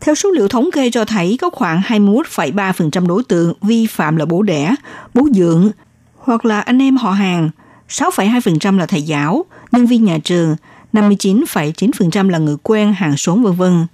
[0.00, 4.24] Theo số liệu thống kê cho thấy có khoảng 21,3% đối tượng vi phạm là
[4.24, 4.74] bố đẻ,
[5.14, 5.70] bố dưỡng
[6.16, 7.50] hoặc là anh em họ hàng,
[7.88, 10.56] 6,2% là thầy giáo, nhân viên nhà trường,
[10.92, 13.86] 59,9% là người quen, hàng xóm vân vân.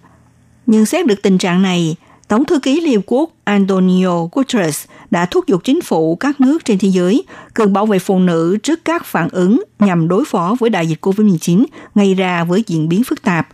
[0.67, 1.97] Nhưng xét được tình trạng này,
[2.29, 6.65] Tổng thư ký Liên Hợp Quốc Antonio Guterres đã thúc giục chính phủ các nước
[6.65, 10.57] trên thế giới cần bảo vệ phụ nữ trước các phản ứng nhằm đối phó
[10.61, 11.65] với đại dịch COVID-19
[11.95, 13.49] gây ra với diễn biến phức tạp.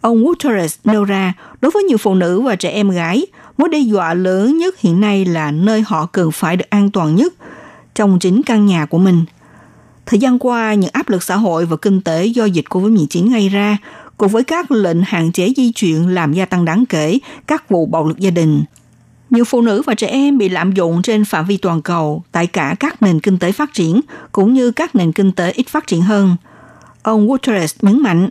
[0.00, 3.26] Ông Guterres nêu ra, đối với nhiều phụ nữ và trẻ em gái,
[3.58, 7.16] mối đe dọa lớn nhất hiện nay là nơi họ cần phải được an toàn
[7.16, 7.34] nhất
[7.94, 9.24] trong chính căn nhà của mình.
[10.06, 13.48] Thời gian qua, những áp lực xã hội và kinh tế do dịch COVID-19 gây
[13.48, 13.78] ra
[14.18, 17.86] cùng với các lệnh hạn chế di chuyển làm gia tăng đáng kể các vụ
[17.86, 18.64] bạo lực gia đình.
[19.30, 22.46] Nhiều phụ nữ và trẻ em bị lạm dụng trên phạm vi toàn cầu tại
[22.46, 24.00] cả các nền kinh tế phát triển
[24.32, 26.36] cũng như các nền kinh tế ít phát triển hơn.
[27.02, 28.28] Ông Waters nhấn mạnh,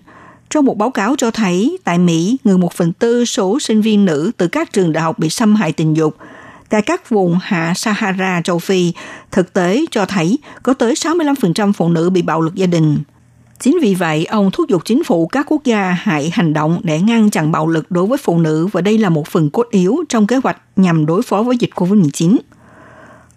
[0.49, 4.05] trong một báo cáo cho thấy tại Mỹ, người một phần tư số sinh viên
[4.05, 6.17] nữ từ các trường đại học bị xâm hại tình dục.
[6.69, 8.93] Tại các vùng hạ Sahara châu Phi,
[9.31, 12.97] thực tế cho thấy có tới 65% phụ nữ bị bạo lực gia đình.
[13.59, 17.01] Chính vì vậy, ông thúc giục chính phủ các quốc gia hãy hành động để
[17.01, 19.97] ngăn chặn bạo lực đối với phụ nữ và đây là một phần cốt yếu
[20.09, 22.37] trong kế hoạch nhằm đối phó với dịch COVID-19.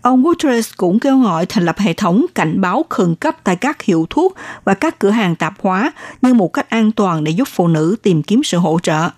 [0.02, 3.82] Ông Guterres cũng kêu gọi thành lập hệ thống cảnh báo khẩn cấp tại các
[3.82, 5.92] hiệu thuốc và các cửa hàng tạp hóa
[6.22, 9.10] như một cách an toàn để giúp phụ nữ tìm kiếm sự hỗ trợ.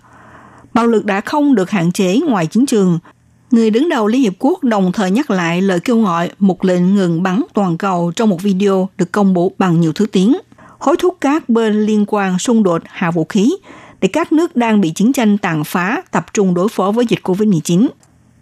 [0.73, 2.99] Bạo lực đã không được hạn chế ngoài chiến trường.
[3.51, 6.95] Người đứng đầu Liên Hiệp Quốc đồng thời nhắc lại lời kêu gọi một lệnh
[6.95, 10.37] ngừng bắn toàn cầu trong một video được công bố bằng nhiều thứ tiếng–
[10.83, 13.55] hối thúc các bên liên quan xung đột hạ vũ khí
[14.01, 17.19] để các nước đang bị chiến tranh tàn phá tập trung đối phó với dịch
[17.23, 17.87] COVID-19.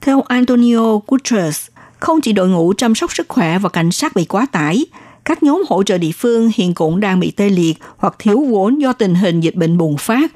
[0.01, 1.67] Theo Antonio Guterres,
[1.99, 4.85] không chỉ đội ngũ chăm sóc sức khỏe và cảnh sát bị quá tải,
[5.25, 8.81] các nhóm hỗ trợ địa phương hiện cũng đang bị tê liệt hoặc thiếu vốn
[8.81, 10.31] do tình hình dịch bệnh bùng phát.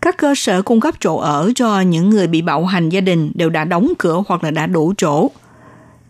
[0.00, 3.32] Các cơ sở cung cấp chỗ ở cho những người bị bạo hành gia đình
[3.34, 5.30] đều đã đóng cửa hoặc là đã đủ chỗ.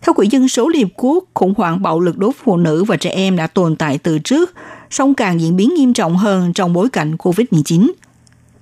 [0.03, 2.85] Theo Quỹ dân số Liên Hợp Quốc, khủng hoảng bạo lực đối với phụ nữ
[2.85, 4.53] và trẻ em đã tồn tại từ trước,
[4.93, 7.91] song càng diễn biến nghiêm trọng hơn trong bối cảnh COVID-19.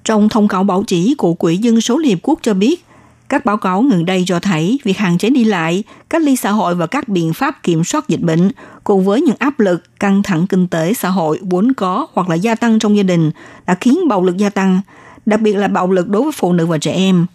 [0.05, 2.85] Trong thông cáo báo chí của Quỹ dân số Liên Hợp Quốc cho biết,
[3.29, 6.51] các báo cáo gần đây cho thấy việc hạn chế đi lại, cách ly xã
[6.51, 8.51] hội và các biện pháp kiểm soát dịch bệnh,
[8.85, 12.35] cùng với những áp lực, căng thẳng kinh tế xã hội vốn có hoặc là
[12.35, 13.31] gia tăng trong gia đình,
[13.67, 14.81] đã khiến bạo lực gia tăng,
[15.27, 17.27] đặc biệt là bạo lực đối với phụ nữ và trẻ em.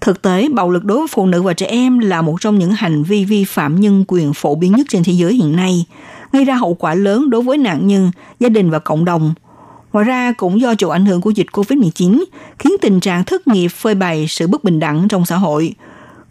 [0.00, 2.72] Thực tế, bạo lực đối với phụ nữ và trẻ em là một trong những
[2.72, 5.86] hành vi vi phạm nhân quyền phổ biến nhất trên thế giới hiện nay
[6.32, 8.10] gây ra hậu quả lớn đối với nạn nhân,
[8.40, 9.34] gia đình và cộng đồng.
[9.92, 12.24] Ngoài ra, cũng do chịu ảnh hưởng của dịch COVID-19,
[12.58, 15.74] khiến tình trạng thất nghiệp phơi bày sự bất bình đẳng trong xã hội.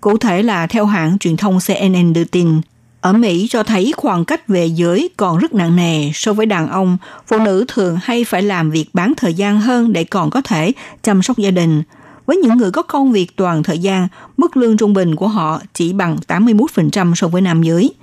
[0.02, 2.62] Cụ thể là theo hãng truyền thông CNN đưa tin,
[3.02, 6.70] ở Mỹ cho thấy khoảng cách về giới còn rất nặng nề so với đàn
[6.70, 6.98] ông,
[7.28, 10.72] phụ nữ thường hay phải làm việc bán thời gian hơn để còn có thể
[11.04, 11.84] chăm sóc gia đình.
[12.26, 15.62] Với những người có công việc toàn thời gian, mức lương trung bình của họ
[15.74, 17.94] chỉ bằng 81% so với nam giới.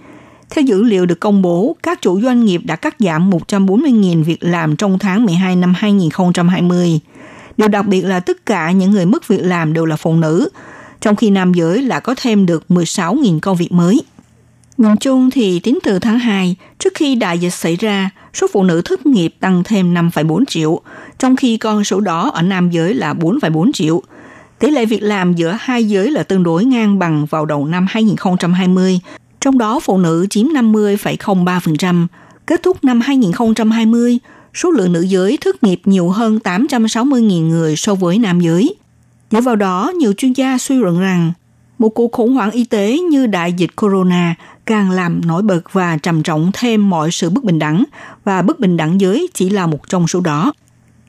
[0.50, 4.38] Theo dữ liệu được công bố, các chủ doanh nghiệp đã cắt giảm 140.000 việc
[4.40, 7.00] làm trong tháng 12 năm 2020.
[7.56, 10.48] Điều đặc biệt là tất cả những người mất việc làm đều là phụ nữ,
[11.00, 14.02] trong khi nam giới lại có thêm được 16.000 công việc mới.
[14.76, 18.62] Nhìn chung thì tính từ tháng 2, trước khi đại dịch xảy ra, số phụ
[18.62, 20.80] nữ thất nghiệp tăng thêm 5,4 triệu,
[21.18, 24.02] trong khi con số đó ở nam giới là 4,4 triệu.
[24.58, 27.86] Tỷ lệ việc làm giữa hai giới là tương đối ngang bằng vào đầu năm
[27.90, 29.00] 2020,
[29.46, 32.06] trong đó phụ nữ chiếm 50,03%.
[32.46, 34.18] Kết thúc năm 2020,
[34.54, 38.74] số lượng nữ giới thất nghiệp nhiều hơn 860.000 người so với nam giới.
[39.30, 41.32] Dựa vào đó, nhiều chuyên gia suy luận rằng
[41.78, 44.34] một cuộc khủng hoảng y tế như đại dịch corona
[44.64, 47.84] càng làm nổi bật và trầm trọng thêm mọi sự bất bình đẳng
[48.24, 50.52] và bất bình đẳng giới chỉ là một trong số đó.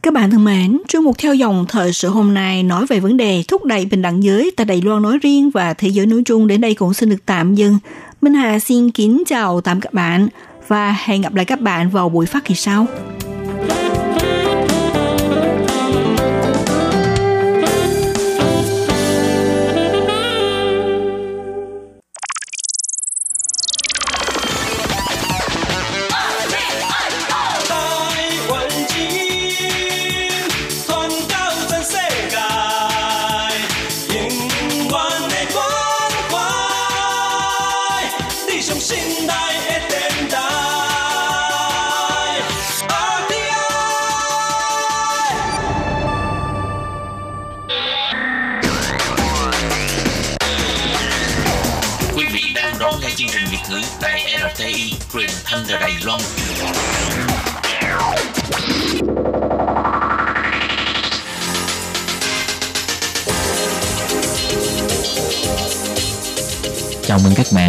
[0.02, 3.18] Các bạn thân mến, chuyên mục theo dòng thời sự hôm nay nói về vấn
[3.18, 6.22] đề thúc đẩy bình đẳng giới tại Đài Loan nói riêng và thế giới nói
[6.26, 7.78] chung đến đây cũng xin được tạm dừng.
[8.22, 10.28] Minh Hà xin kính chào tạm các bạn
[10.68, 12.86] và hẹn gặp lại các bạn vào buổi phát kỳ sau.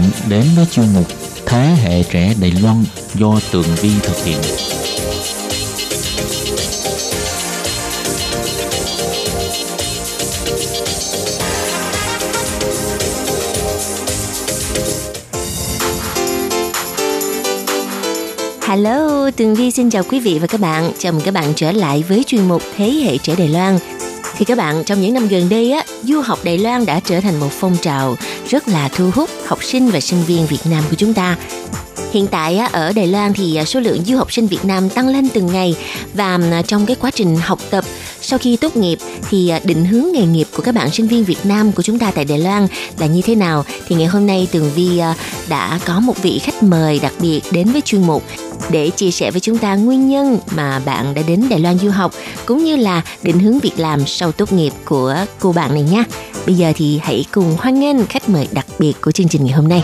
[0.09, 1.07] Bạn đến với chuyên mục
[1.47, 2.85] Thế hệ trẻ Đài Loan
[3.15, 4.39] do Tường Vi thực hiện.
[18.63, 20.91] Hello, Tường Vi xin chào quý vị và các bạn.
[20.99, 23.79] Chào mừng các bạn trở lại với chuyên mục Thế hệ trẻ Đài Loan.
[24.39, 27.21] Thì các bạn, trong những năm gần đây á, du học Đài Loan đã trở
[27.21, 28.17] thành một phong trào
[28.49, 31.37] rất là thu hút học sinh và sinh viên Việt Nam của chúng ta.
[32.13, 35.09] Hiện tại ở Đài Loan thì à, số lượng du học sinh Việt Nam tăng
[35.09, 35.77] lên từng ngày
[36.15, 37.85] và à, trong cái quá trình học tập
[38.21, 38.99] sau khi tốt nghiệp
[39.31, 41.99] thì à, định hướng nghề nghiệp của các bạn sinh viên Việt Nam của chúng
[41.99, 42.67] ta tại Đài Loan
[42.99, 43.65] là như thế nào?
[43.89, 45.15] Thì ngày hôm nay Tường Vi à,
[45.49, 48.23] đã có một vị khách mời đặc biệt đến với chuyên mục
[48.71, 51.91] để chia sẻ với chúng ta nguyên nhân mà bạn đã đến Đài Loan du
[51.91, 52.13] học
[52.47, 56.05] cũng như là định hướng việc làm sau tốt nghiệp của cô bạn này nha.
[56.47, 59.55] Bây giờ thì hãy cùng hoan nghênh khách mời đặc biệt của chương trình ngày
[59.55, 59.83] hôm nay.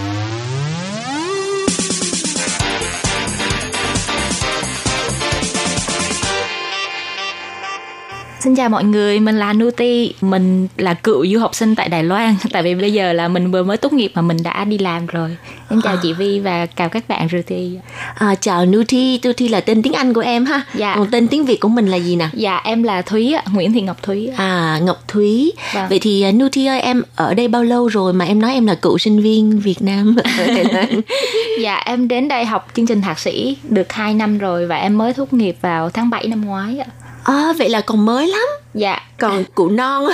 [8.44, 12.04] Xin chào mọi người, mình là Nuti, mình là cựu du học sinh tại Đài
[12.04, 12.34] Loan.
[12.52, 15.06] Tại vì bây giờ là mình vừa mới tốt nghiệp mà mình đã đi làm
[15.06, 15.36] rồi.
[15.70, 15.98] Em chào à.
[16.02, 17.78] chị Vi và chào các bạn Nuti
[18.14, 20.62] à, Chào Nuti, Nuti là tên tiếng Anh của em ha.
[20.74, 20.94] Dạ.
[20.96, 22.28] Còn tên tiếng Việt của mình là gì nè?
[22.32, 25.52] Dạ em là Thúy, Nguyễn Thị Ngọc Thúy À Ngọc Thúy.
[25.74, 25.86] Vâng.
[25.88, 28.66] Vậy thì à, Nuti ơi em ở đây bao lâu rồi mà em nói em
[28.66, 30.16] là cựu sinh viên Việt Nam?
[31.60, 34.98] Dạ em đến đây học chương trình thạc sĩ được 2 năm rồi và em
[34.98, 36.86] mới tốt nghiệp vào tháng 7 năm ngoái ạ
[37.24, 38.46] à, vậy là còn mới lắm.
[38.74, 38.98] Dạ.
[39.18, 40.04] Còn cụ non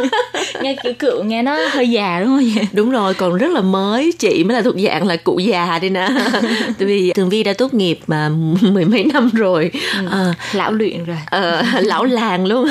[0.62, 2.68] nghe kiểu cựu nghe nó hơi già đúng không vậy?
[2.72, 4.12] Đúng rồi còn rất là mới.
[4.18, 6.08] Chị mới là thuộc dạng là cụ già đi nè.
[6.78, 8.28] Tại vì tường vi đã tốt nghiệp mà
[8.60, 9.70] mười mấy năm rồi.
[9.98, 11.18] Ừ, à, lão luyện rồi.
[11.26, 12.68] À, lão làng luôn.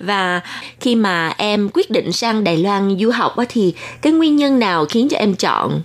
[0.00, 0.40] Và
[0.80, 4.58] khi mà em quyết định sang đài loan du học á thì cái nguyên nhân
[4.58, 5.82] nào khiến cho em chọn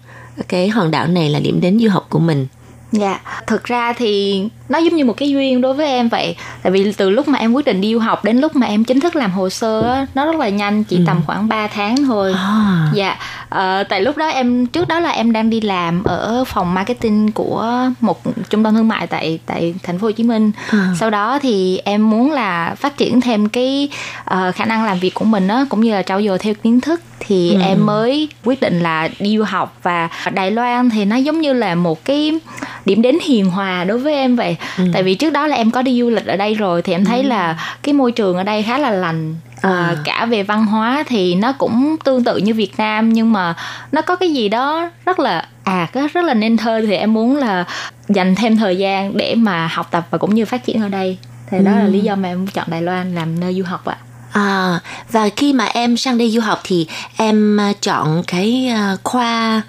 [0.48, 2.48] cái hòn đảo này là điểm đến du học của mình?
[2.92, 6.36] Dạ, thực ra thì nó giống như một cái duyên đối với em vậy.
[6.64, 8.84] Tại vì từ lúc mà em quyết định đi du học đến lúc mà em
[8.84, 11.04] chính thức làm hồ sơ á, nó rất là nhanh, chỉ ừ.
[11.08, 12.34] tầm khoảng 3 tháng thôi.
[12.38, 12.92] À.
[12.94, 13.18] Dạ,
[13.56, 17.32] uh, tại lúc đó em trước đó là em đang đi làm ở phòng marketing
[17.32, 20.52] của một trung tâm thương mại tại tại thành phố Hồ Chí Minh.
[20.70, 20.94] À.
[21.00, 23.90] Sau đó thì em muốn là phát triển thêm cái
[24.22, 26.82] uh, khả năng làm việc của mình á cũng như là trau dồi theo kiến
[26.82, 27.62] thức thì ừ.
[27.62, 31.54] em mới quyết định là đi du học và Đài Loan thì nó giống như
[31.54, 32.40] là một cái
[32.86, 34.84] điểm đến hiền hòa đối với em vậy ừ.
[34.94, 37.06] tại vì trước đó là em có đi du lịch ở đây rồi thì em
[37.06, 37.28] thấy ừ.
[37.28, 39.70] là cái môi trường ở đây khá là lành à.
[39.70, 43.54] À, cả về văn hóa thì nó cũng tương tự như Việt Nam nhưng mà
[43.92, 47.38] nó có cái gì đó rất là à rất là nên thơ thì em muốn
[47.38, 47.66] là
[48.10, 51.18] dành thêm thời gian để mà học tập và cũng như phát triển ở đây
[51.50, 51.64] thì ừ.
[51.64, 53.98] đó là lý do mà em chọn Đài Loan làm nơi du học ạ.
[54.32, 54.80] À,
[55.12, 56.88] và khi mà em sang đây du học thì
[57.18, 59.62] em à, chọn cái à, khoa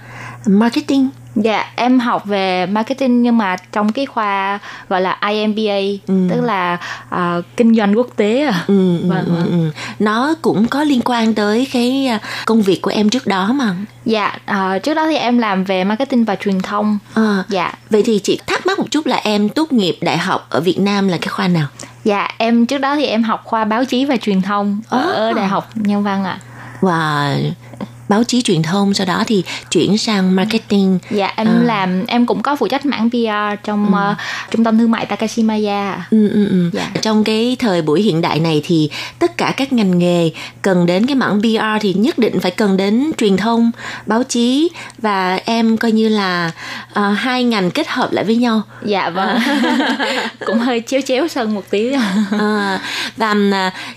[0.46, 4.58] marketing Dạ, em học về marketing nhưng mà trong cái khoa
[4.88, 6.14] gọi là IMBA, ừ.
[6.30, 6.78] tức là
[7.14, 8.64] uh, kinh doanh quốc tế à.
[8.66, 9.46] Ừ, ừ, vâng, ừ, vâng.
[9.46, 9.70] Ừ.
[9.98, 12.10] Nó cũng có liên quan tới cái
[12.46, 13.74] công việc của em trước đó mà.
[14.04, 16.98] Dạ, uh, trước đó thì em làm về marketing và truyền thông.
[17.14, 17.72] À, dạ.
[17.90, 20.80] Vậy thì chị thắc mắc một chút là em tốt nghiệp đại học ở Việt
[20.80, 21.66] Nam là cái khoa nào?
[22.04, 25.12] Dạ, em trước đó thì em học khoa báo chí và truyền thông ở, à.
[25.12, 26.38] ở Đại học Nhân Văn ạ.
[26.40, 26.46] À.
[26.80, 27.52] Wow
[28.12, 31.62] báo chí truyền thông sau đó thì chuyển sang marketing dạ em à.
[31.64, 34.10] làm em cũng có phụ trách mảng PR trong ừ.
[34.10, 34.16] uh,
[34.50, 36.70] trung tâm thương mại Takashimaya ừ, ừ, ừ.
[36.72, 36.90] Dạ.
[37.02, 40.30] trong cái thời buổi hiện đại này thì tất cả các ngành nghề
[40.62, 43.70] cần đến cái mảng PR thì nhất định phải cần đến truyền thông
[44.06, 46.50] báo chí và em coi như là
[46.90, 49.38] uh, hai ngành kết hợp lại với nhau dạ vâng
[50.46, 51.92] cũng hơi chéo chéo sân một tí
[52.38, 52.80] à,
[53.16, 53.34] và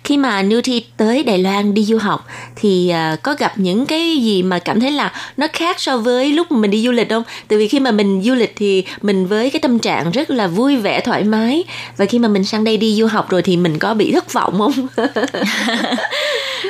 [0.03, 4.04] khi mà Newty tới Đài Loan đi du học thì uh, có gặp những cái
[4.13, 7.23] gì mà cảm thấy là nó khác so với lúc mình đi du lịch không?
[7.47, 10.47] Tại vì khi mà mình du lịch thì mình với cái tâm trạng rất là
[10.47, 11.63] vui vẻ thoải mái
[11.97, 14.33] và khi mà mình sang đây đi du học rồi thì mình có bị thất
[14.33, 14.87] vọng không?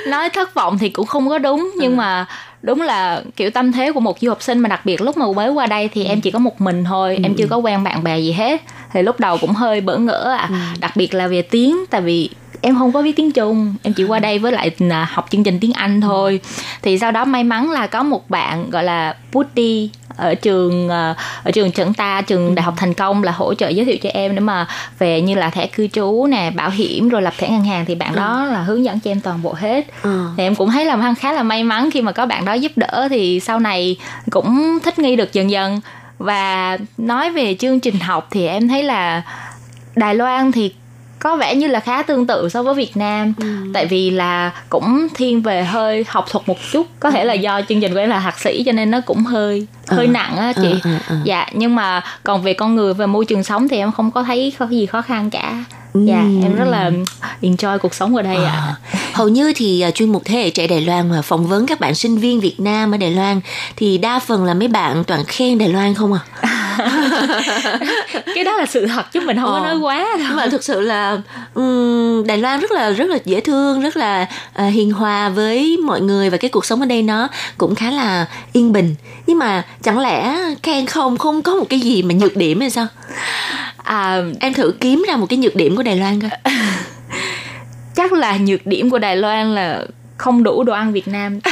[0.08, 1.96] nói thất vọng thì cũng không có đúng nhưng à.
[1.96, 2.26] mà
[2.62, 5.26] đúng là kiểu tâm thế của một du học sinh mà đặc biệt lúc mà
[5.36, 6.10] mới qua đây thì ừ.
[6.10, 7.24] em chỉ có một mình thôi ừ.
[7.24, 8.62] em chưa có quen bạn bè gì hết
[8.94, 10.56] thì lúc đầu cũng hơi bỡ ngỡ à ừ.
[10.80, 12.30] đặc biệt là về tiếng tại vì
[12.62, 15.44] em không có biết tiếng Trung em chỉ qua đây với lại à, học chương
[15.44, 16.40] trình tiếng Anh thôi
[16.82, 21.16] thì sau đó may mắn là có một bạn gọi là Putti ở trường à,
[21.44, 24.10] ở trường Trần Ta trường đại học thành công là hỗ trợ giới thiệu cho
[24.14, 24.68] em để mà
[25.00, 27.96] về như là thẻ cư trú nè bảo hiểm rồi lập thẻ ngân hàng thì
[27.96, 28.18] bạn ừ.
[28.18, 30.28] đó là hướng dẫn cho em toàn bộ hết ừ.
[30.38, 32.72] thì em cũng thấy là khá là may mắn khi mà có bạn đó giúp
[32.76, 33.98] đỡ thì sau này
[34.30, 35.82] cũng thích nghi được dần dần
[36.18, 39.22] và nói về chương trình học thì em thấy là
[39.96, 40.74] Đài Loan thì
[41.20, 43.48] có vẻ như là khá tương tự so với Việt Nam ừ.
[43.74, 47.40] tại vì là cũng thiên về hơi học thuật một chút có thể là ừ.
[47.40, 50.12] do chương trình của em là thạc sĩ cho nên nó cũng hơi hơi ừ.
[50.12, 51.16] nặng á chị ừ, ừ, ừ.
[51.24, 54.24] dạ nhưng mà còn về con người và môi trường sống thì em không có
[54.24, 55.64] thấy có gì khó khăn cả
[55.94, 56.92] dạ em rất là
[57.42, 58.76] enjoy cuộc sống ở đây ạ à.
[59.14, 61.80] hầu như thì uh, chuyên mục thế hệ trẻ Đài Loan mà phỏng vấn các
[61.80, 63.42] bạn sinh viên Việt Nam ở Đài Loan
[63.76, 66.20] thì đa phần là mấy bạn toàn khen Đài Loan không à
[68.36, 69.60] cái đó là sự thật chứ mình không ờ.
[69.60, 70.28] có nói quá đâu.
[70.28, 71.18] nhưng mà thực sự là
[71.54, 74.28] um, Đài Loan rất là rất là dễ thương rất là
[74.62, 77.92] uh, hiền hòa với mọi người và cái cuộc sống ở đây nó cũng khá
[77.92, 78.96] là yên bình.
[79.28, 82.70] Nhưng mà chẳng lẽ khen không không có một cái gì mà nhược điểm hay
[82.70, 82.88] sao?
[83.84, 86.32] À, em thử kiếm ra một cái nhược điểm của Đài Loan coi.
[87.96, 89.86] Chắc là nhược điểm của Đài Loan là
[90.18, 91.40] không đủ đồ ăn Việt Nam.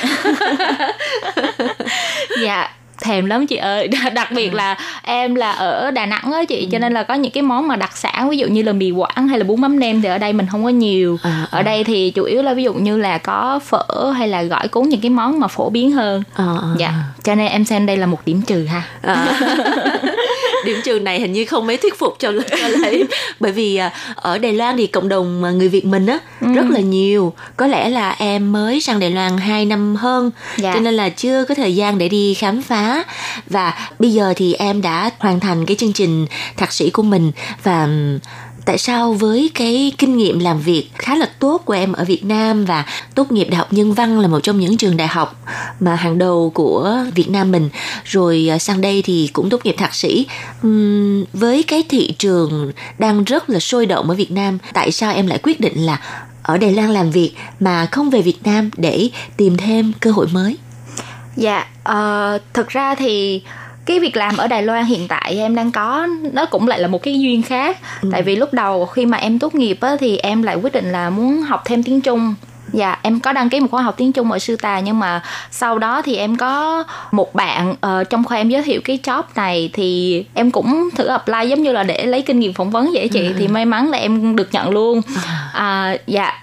[2.41, 2.69] Dạ
[3.03, 4.55] thèm lắm chị ơi đặc biệt ừ.
[4.55, 6.79] là em là ở đà nẵng á chị cho ừ.
[6.79, 9.27] nên là có những cái món mà đặc sản ví dụ như là mì quảng
[9.27, 11.63] hay là bún mắm nem thì ở đây mình không có nhiều à, ở à.
[11.63, 14.89] đây thì chủ yếu là ví dụ như là có phở hay là gỏi cuốn
[14.89, 16.93] những cái món mà phổ biến hơn à, à, dạ
[17.23, 19.39] cho nên em xem đây là một điểm trừ ha à.
[20.65, 23.05] điểm trường này hình như không mấy thuyết phục cho, cho lấy
[23.39, 26.47] bởi vì à, ở Đài Loan thì cộng đồng người Việt mình á ừ.
[26.55, 30.73] rất là nhiều có lẽ là em mới sang Đài Loan 2 năm hơn dạ.
[30.73, 33.03] cho nên là chưa có thời gian để đi khám phá
[33.47, 36.25] và bây giờ thì em đã hoàn thành cái chương trình
[36.57, 37.31] thạc sĩ của mình
[37.63, 37.87] và
[38.65, 42.25] tại sao với cái kinh nghiệm làm việc khá là tốt của em ở Việt
[42.25, 42.85] Nam và
[43.15, 45.35] tốt nghiệp Đại học Nhân văn là một trong những trường đại học
[45.79, 47.69] mà hàng đầu của Việt Nam mình
[48.03, 50.27] rồi à, sang đây thì cũng tốt nghiệp thạc sĩ.
[50.67, 55.13] Uhm, với cái thị trường đang rất là sôi động ở Việt Nam tại sao
[55.13, 55.99] em lại quyết định là
[56.43, 60.27] ở Đài Loan làm việc mà không về Việt Nam để tìm thêm cơ hội
[60.31, 60.57] mới?
[61.35, 63.41] Dạ uh, thực ra thì
[63.85, 66.87] cái việc làm ở Đài Loan hiện tại em đang có nó cũng lại là
[66.87, 68.09] một cái duyên khác ừ.
[68.11, 70.91] tại vì lúc đầu khi mà em tốt nghiệp á, thì em lại quyết định
[70.91, 72.35] là muốn học thêm tiếng Trung
[72.73, 75.21] Dạ, em có đăng ký một khóa học tiếng Trung ở Sư Tà nhưng mà
[75.51, 79.23] sau đó thì em có một bạn uh, trong khoa em giới thiệu cái job
[79.35, 82.91] này thì em cũng thử apply giống như là để lấy kinh nghiệm phỏng vấn
[82.93, 83.33] vậy chị ừ.
[83.37, 85.01] thì may mắn là em được nhận luôn.
[85.25, 85.49] À.
[85.53, 86.33] à, dạ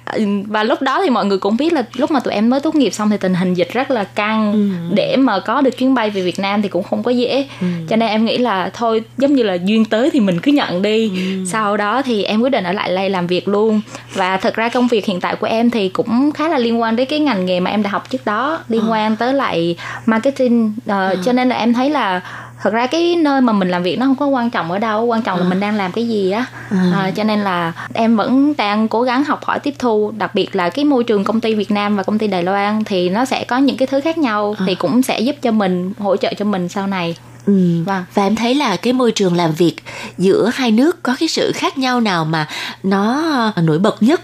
[0.47, 2.75] và lúc đó thì mọi người cũng biết là lúc mà tụi em mới tốt
[2.75, 4.95] nghiệp xong thì tình hình dịch rất là căng ừ.
[4.95, 7.49] để mà có được chuyến bay về Việt Nam thì cũng không có dễ.
[7.61, 7.67] Ừ.
[7.89, 10.83] Cho nên em nghĩ là thôi giống như là duyên tới thì mình cứ nhận
[10.83, 11.11] đi.
[11.11, 11.45] Ừ.
[11.47, 13.81] Sau đó thì em quyết định ở lại đây làm việc luôn.
[14.15, 16.97] Và thật ra công việc hiện tại của em thì cũng khá là liên quan
[16.97, 18.91] đến cái ngành nghề mà em đã học trước đó liên ờ.
[18.91, 21.15] quan tới lại marketing uh, à.
[21.25, 22.21] cho nên là em thấy là
[22.63, 25.05] thật ra cái nơi mà mình làm việc nó không có quan trọng ở đâu
[25.05, 25.43] quan trọng à.
[25.43, 26.93] là mình đang làm cái gì á à.
[26.95, 30.57] À, cho nên là em vẫn đang cố gắng học hỏi tiếp thu đặc biệt
[30.57, 33.25] là cái môi trường công ty Việt Nam và công ty Đài Loan thì nó
[33.25, 34.65] sẽ có những cái thứ khác nhau à.
[34.67, 37.17] thì cũng sẽ giúp cho mình hỗ trợ cho mình sau này
[37.47, 37.83] Ừ.
[37.85, 38.05] Vâng.
[38.15, 39.77] Và em thấy là cái môi trường làm việc
[40.19, 42.49] giữa hai nước có cái sự khác nhau nào mà
[42.83, 43.23] nó
[43.63, 44.21] nổi bật nhất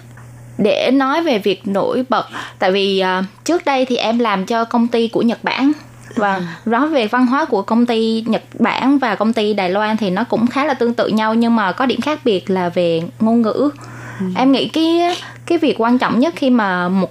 [0.58, 2.26] để nói về việc nổi bật
[2.58, 5.72] tại vì uh, trước đây thì em làm cho công ty của Nhật Bản
[6.14, 6.42] và ừ.
[6.66, 10.10] nói về văn hóa của công ty Nhật Bản và công ty Đài Loan thì
[10.10, 13.02] nó cũng khá là tương tự nhau nhưng mà có điểm khác biệt là về
[13.20, 13.70] ngôn ngữ
[14.20, 14.26] ừ.
[14.36, 15.16] em nghĩ cái
[15.46, 17.10] cái việc quan trọng nhất khi mà một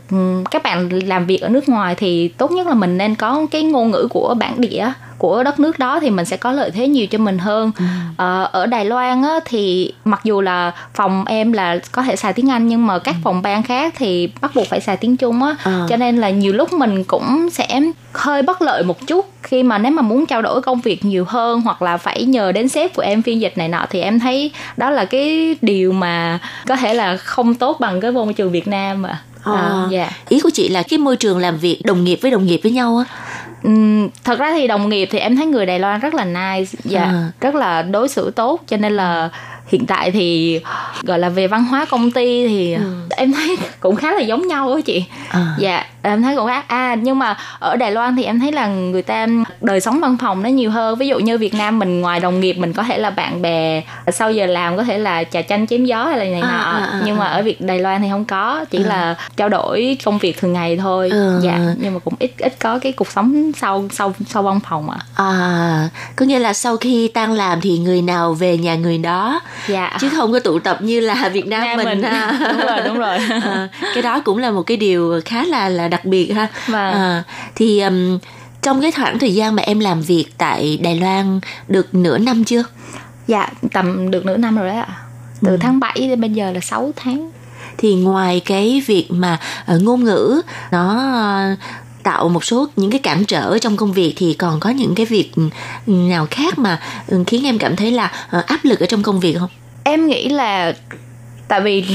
[0.51, 3.63] các bạn làm việc ở nước ngoài thì tốt nhất là mình nên có cái
[3.63, 6.87] ngôn ngữ của bản địa của đất nước đó thì mình sẽ có lợi thế
[6.87, 7.85] nhiều cho mình hơn ừ.
[8.17, 12.33] ờ, ở Đài Loan á, thì mặc dù là phòng em là có thể xài
[12.33, 13.19] tiếng Anh nhưng mà các ừ.
[13.23, 15.85] phòng ban khác thì bắt buộc phải xài tiếng Trung á à.
[15.89, 17.81] cho nên là nhiều lúc mình cũng sẽ
[18.13, 21.25] hơi bất lợi một chút khi mà nếu mà muốn trao đổi công việc nhiều
[21.27, 24.19] hơn hoặc là phải nhờ đến sếp của em phiên dịch này nọ thì em
[24.19, 28.51] thấy đó là cái điều mà có thể là không tốt bằng cái môi trường
[28.51, 30.09] Việt Nam mà À, à, dạ.
[30.29, 32.71] ý của chị là cái môi trường làm việc đồng nghiệp với đồng nghiệp với
[32.71, 33.05] nhau á
[34.23, 37.03] thật ra thì đồng nghiệp thì em thấy người Đài Loan rất là nice, dạ,
[37.03, 37.31] à.
[37.41, 39.29] rất là đối xử tốt cho nên là
[39.67, 40.59] hiện tại thì
[41.03, 42.81] gọi là về văn hóa công ty thì ừ.
[43.09, 45.55] em thấy cũng khá là giống nhau đó chị à.
[45.59, 48.67] dạ em thấy cũng khác à nhưng mà ở Đài Loan thì em thấy là
[48.67, 49.27] người ta
[49.61, 52.39] đời sống văn phòng nó nhiều hơn ví dụ như Việt Nam mình ngoài đồng
[52.39, 53.81] nghiệp mình có thể là bạn bè
[54.13, 56.57] sau giờ làm có thể là trà chanh chém gió hay là này à, nọ
[56.57, 58.87] à, à, nhưng mà ở Việt Đài Loan thì không có chỉ à.
[58.87, 61.39] là trao đổi công việc thường ngày thôi ừ.
[61.43, 64.89] dạ nhưng mà cũng ít ít có cái cuộc sống sau sau sau văn phòng
[64.89, 65.25] ạ à.
[65.25, 69.39] à có nghĩa là sau khi tan làm thì người nào về nhà người đó
[69.67, 69.97] dạ.
[70.01, 72.01] chứ không có tụ tập như là Việt Nam Nga mình, mình.
[72.01, 72.37] À.
[72.51, 75.87] đúng rồi đúng rồi à, cái đó cũng là một cái điều khá là là
[75.95, 76.47] đặc biệt ha.
[76.67, 76.93] Vâng.
[76.93, 77.23] à,
[77.55, 78.19] thì um,
[78.61, 82.43] trong cái khoảng thời gian mà em làm việc tại Đài Loan được nửa năm
[82.43, 82.63] chưa?
[83.27, 84.87] Dạ tầm được nửa năm rồi đấy ạ.
[85.41, 85.57] Từ ừ.
[85.61, 87.31] tháng 7 đến bây giờ là 6 tháng.
[87.77, 89.39] Thì ngoài cái việc mà
[89.75, 90.41] uh, ngôn ngữ
[90.71, 90.95] nó
[91.53, 91.59] uh,
[92.03, 95.05] tạo một số những cái cản trở trong công việc thì còn có những cái
[95.05, 95.31] việc
[95.87, 96.81] nào khác mà
[97.27, 99.49] khiến em cảm thấy là uh, áp lực ở trong công việc không?
[99.83, 100.73] Em nghĩ là
[101.47, 101.85] tại vì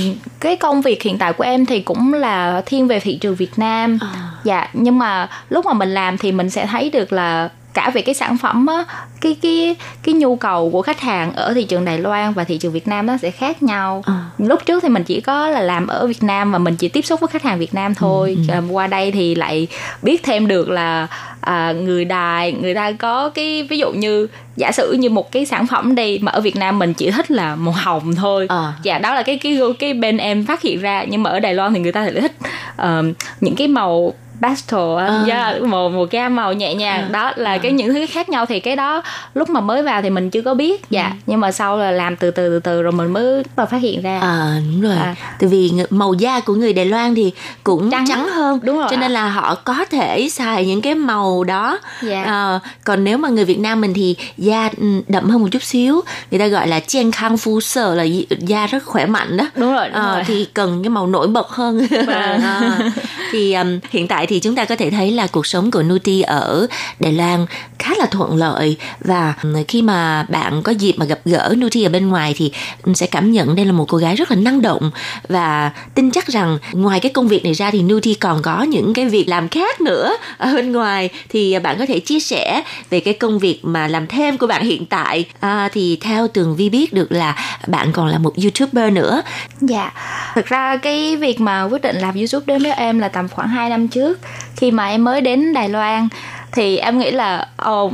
[0.41, 3.59] cái công việc hiện tại của em thì cũng là thiên về thị trường Việt
[3.59, 4.31] Nam à.
[4.45, 8.03] dạ nhưng mà lúc mà mình làm thì mình sẽ thấy được là cả về
[8.03, 8.85] cái sản phẩm á
[9.21, 12.59] cái cái cái nhu cầu của khách hàng ở thị trường Đài Loan và thị
[12.59, 14.25] trường Việt Nam nó sẽ khác nhau à.
[14.39, 17.05] lúc trước thì mình chỉ có là làm ở Việt Nam và mình chỉ tiếp
[17.05, 18.61] xúc với khách hàng Việt Nam thôi ừ, ừ.
[18.71, 19.67] qua đây thì lại
[20.03, 21.07] biết thêm được là
[21.41, 25.47] à, người Đài người ta có cái ví dụ như giả sử như một cái
[25.47, 28.73] sản phẩm đi mà ở Việt Nam mình chỉ thích là màu hồng thôi à.
[28.83, 31.55] dạ đó là cái cái cái bên em phát hiện ra nhưng mà ở Đài
[31.55, 32.37] Loan thì người ta lại thích
[32.83, 35.25] uh, những cái màu pastel à.
[35.29, 37.09] yeah, một một gam màu nhẹ nhàng à.
[37.13, 37.59] đó là à.
[37.59, 39.03] cái những thứ khác nhau thì cái đó
[39.35, 41.17] lúc mà mới vào thì mình chưa có biết dạ ừ.
[41.27, 44.03] nhưng mà sau là làm từ từ từ từ rồi mình mới bắt phát hiện
[44.03, 45.15] ra à đúng rồi à.
[45.41, 47.33] tại vì màu da của người Đài Loan thì
[47.65, 50.95] cũng trắng, trắng hơn đúng rồi cho nên là họ có thể xài những cái
[50.95, 52.23] màu đó dạ.
[52.23, 55.63] à, còn nếu mà người Việt Nam mình thì da ừ, đậm hơn một chút
[55.63, 58.05] xíu người ta gọi là chen khang phu sở là
[58.39, 60.25] da rất khỏe mạnh đó đúng rồi, đúng à, rồi.
[60.27, 62.07] thì cần cái màu nổi bật hơn vâng.
[62.43, 62.79] à,
[63.33, 66.23] thì um, hiện tại thì chúng ta có thể thấy là cuộc sống của Nuti
[66.23, 66.67] ở
[67.01, 67.47] Đài Loan
[67.79, 68.77] khá là thuận lợi.
[69.01, 69.35] Và
[69.69, 72.53] khi mà bạn có dịp mà gặp gỡ Nuti ở bên ngoài thì
[72.95, 74.91] sẽ cảm nhận đây là một cô gái rất là năng động.
[75.29, 78.95] Và tin chắc rằng ngoài cái công việc này ra thì Nuti còn có những
[78.95, 81.09] cái việc làm khác nữa ở bên ngoài.
[81.29, 84.65] Thì bạn có thể chia sẻ về cái công việc mà làm thêm của bạn
[84.65, 85.25] hiện tại.
[85.41, 89.23] À, thì theo tường vi biết được là bạn còn là một youtuber nữa.
[89.61, 89.93] Dạ.
[90.35, 93.49] Thực ra cái việc mà quyết định làm youtube đến với em là tầm khoảng
[93.49, 94.20] 2 năm trước
[94.57, 96.09] khi mà em mới đến Đài Loan
[96.53, 97.93] thì em nghĩ là oh,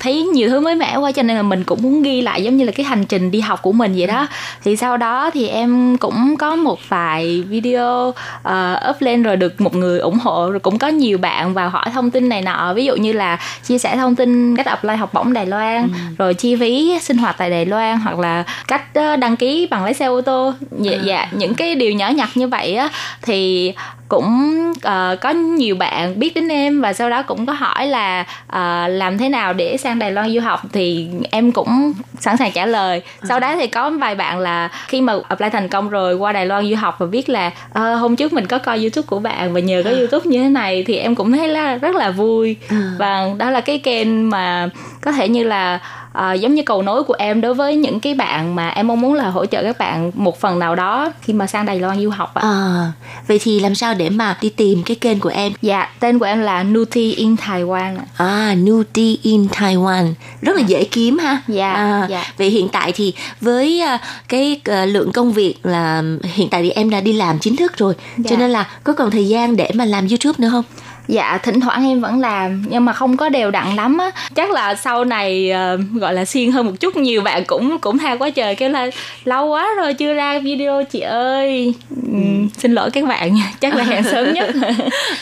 [0.00, 2.56] thấy nhiều thứ mới mẻ quá cho nên là mình cũng muốn ghi lại giống
[2.56, 4.26] như là cái hành trình đi học của mình vậy đó
[4.64, 9.60] thì sau đó thì em cũng có một vài video uh, up lên rồi được
[9.60, 12.74] một người ủng hộ rồi cũng có nhiều bạn vào hỏi thông tin này nọ
[12.74, 15.88] ví dụ như là chia sẻ thông tin cách apply học bổng Đài Loan ừ.
[16.18, 19.84] rồi chi phí sinh hoạt tại Đài Loan hoặc là cách uh, đăng ký bằng
[19.84, 21.02] lái xe ô tô dạ, à.
[21.04, 22.88] dạ những cái điều nhỏ nhặt như vậy á
[23.22, 23.72] thì
[24.08, 28.20] cũng uh, có nhiều bạn biết đến em và sau đó cũng có hỏi là
[28.46, 32.52] uh, làm thế nào để sang Đài Loan du học thì em cũng sẵn sàng
[32.52, 36.14] trả lời sau đó thì có vài bạn là khi mà apply thành công rồi
[36.14, 39.06] qua Đài Loan du học và biết là uh, hôm trước mình có coi YouTube
[39.06, 39.96] của bạn và nhờ có à.
[39.98, 42.94] YouTube như thế này thì em cũng thấy là rất là vui à.
[42.98, 44.68] và đó là cái kênh mà
[45.00, 45.78] có thể như là
[46.18, 49.00] à, giống như cầu nối của em đối với những cái bạn mà em mong
[49.00, 52.02] muốn là hỗ trợ các bạn một phần nào đó khi mà sang Đài Loan
[52.02, 52.42] du học ạ.
[52.42, 52.92] À,
[53.28, 55.52] vậy thì làm sao để mà đi tìm cái kênh của em?
[55.62, 57.96] Dạ, tên của em là Nuti in Taiwan.
[58.16, 60.12] À, Nuti in Taiwan,
[60.42, 61.42] rất là dễ kiếm ha.
[61.48, 61.72] Dạ.
[61.72, 62.24] À, dạ.
[62.38, 66.70] Vậy hiện tại thì với uh, cái uh, lượng công việc là hiện tại thì
[66.70, 68.30] em đã đi làm chính thức rồi, dạ.
[68.30, 70.64] cho nên là có còn thời gian để mà làm YouTube nữa không?
[71.08, 74.10] Dạ thỉnh thoảng em vẫn làm nhưng mà không có đều đặn lắm á.
[74.34, 77.98] Chắc là sau này uh, gọi là xuyên hơn một chút nhiều bạn cũng cũng
[77.98, 78.90] tha quá trời kêu là
[79.24, 81.74] lâu quá rồi chưa ra video chị ơi.
[82.12, 82.18] Ừ.
[82.58, 84.50] xin lỗi các bạn nha chắc là hẹn sớm nhất.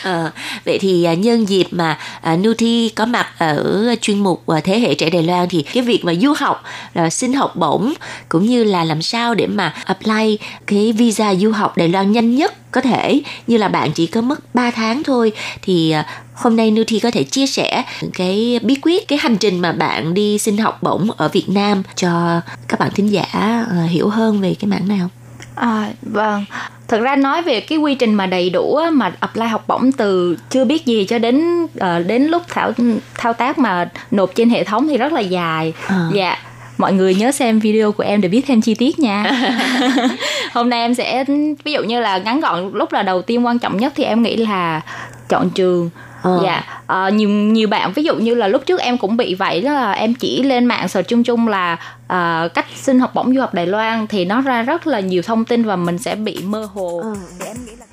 [0.03, 0.31] À,
[0.65, 1.97] vậy thì uh, nhân dịp mà
[2.33, 6.05] uh, Nuti có mặt ở chuyên mục thế hệ trẻ Đài Loan thì cái việc
[6.05, 6.63] mà du học
[6.93, 7.93] là xin học bổng
[8.29, 12.35] cũng như là làm sao để mà apply cái visa du học Đài Loan nhanh
[12.35, 15.31] nhất có thể như là bạn chỉ có mất 3 tháng thôi
[15.61, 19.59] thì à, hôm nay Nuti có thể chia sẻ cái bí quyết cái hành trình
[19.59, 23.87] mà bạn đi xin học bổng ở Việt Nam cho các bạn thính giả à,
[23.89, 25.09] hiểu hơn về cái mảng nào.
[25.55, 26.45] À, vâng
[26.87, 30.37] thực ra nói về cái quy trình mà đầy đủ mà apply học bổng từ
[30.49, 32.71] chưa biết gì cho đến uh, đến lúc thảo
[33.17, 36.09] thao tác mà nộp trên hệ thống thì rất là dài à.
[36.13, 36.37] dạ
[36.77, 39.31] mọi người nhớ xem video của em để biết thêm chi tiết nha.
[40.53, 41.25] Hôm nay em sẽ
[41.63, 44.23] ví dụ như là ngắn gọn lúc là đầu tiên quan trọng nhất thì em
[44.23, 44.81] nghĩ là
[45.29, 45.89] chọn trường
[46.21, 46.41] Ờ.
[46.43, 46.63] dạ
[47.07, 49.73] uh, nhiều nhiều bạn ví dụ như là lúc trước em cũng bị vậy đó
[49.73, 53.41] là em chỉ lên mạng search chung chung là uh, cách xin học bổng du
[53.41, 56.39] học Đài Loan thì nó ra rất là nhiều thông tin và mình sẽ bị
[56.43, 57.15] mơ hồ ờ.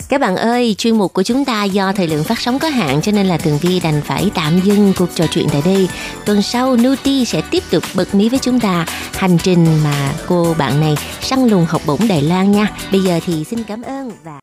[0.08, 3.02] các bạn ơi, chuyên mục của chúng ta do thời lượng phát sóng có hạn
[3.02, 5.88] cho nên là Tường Vi đành phải tạm dừng cuộc trò chuyện tại đây.
[6.26, 10.54] Tuần sau Nuti sẽ tiếp tục bật mí với chúng ta hành trình mà cô
[10.58, 12.66] bạn này săn lùng học bổng Đài Loan nha.
[12.92, 14.40] Bây giờ thì xin cảm ơn và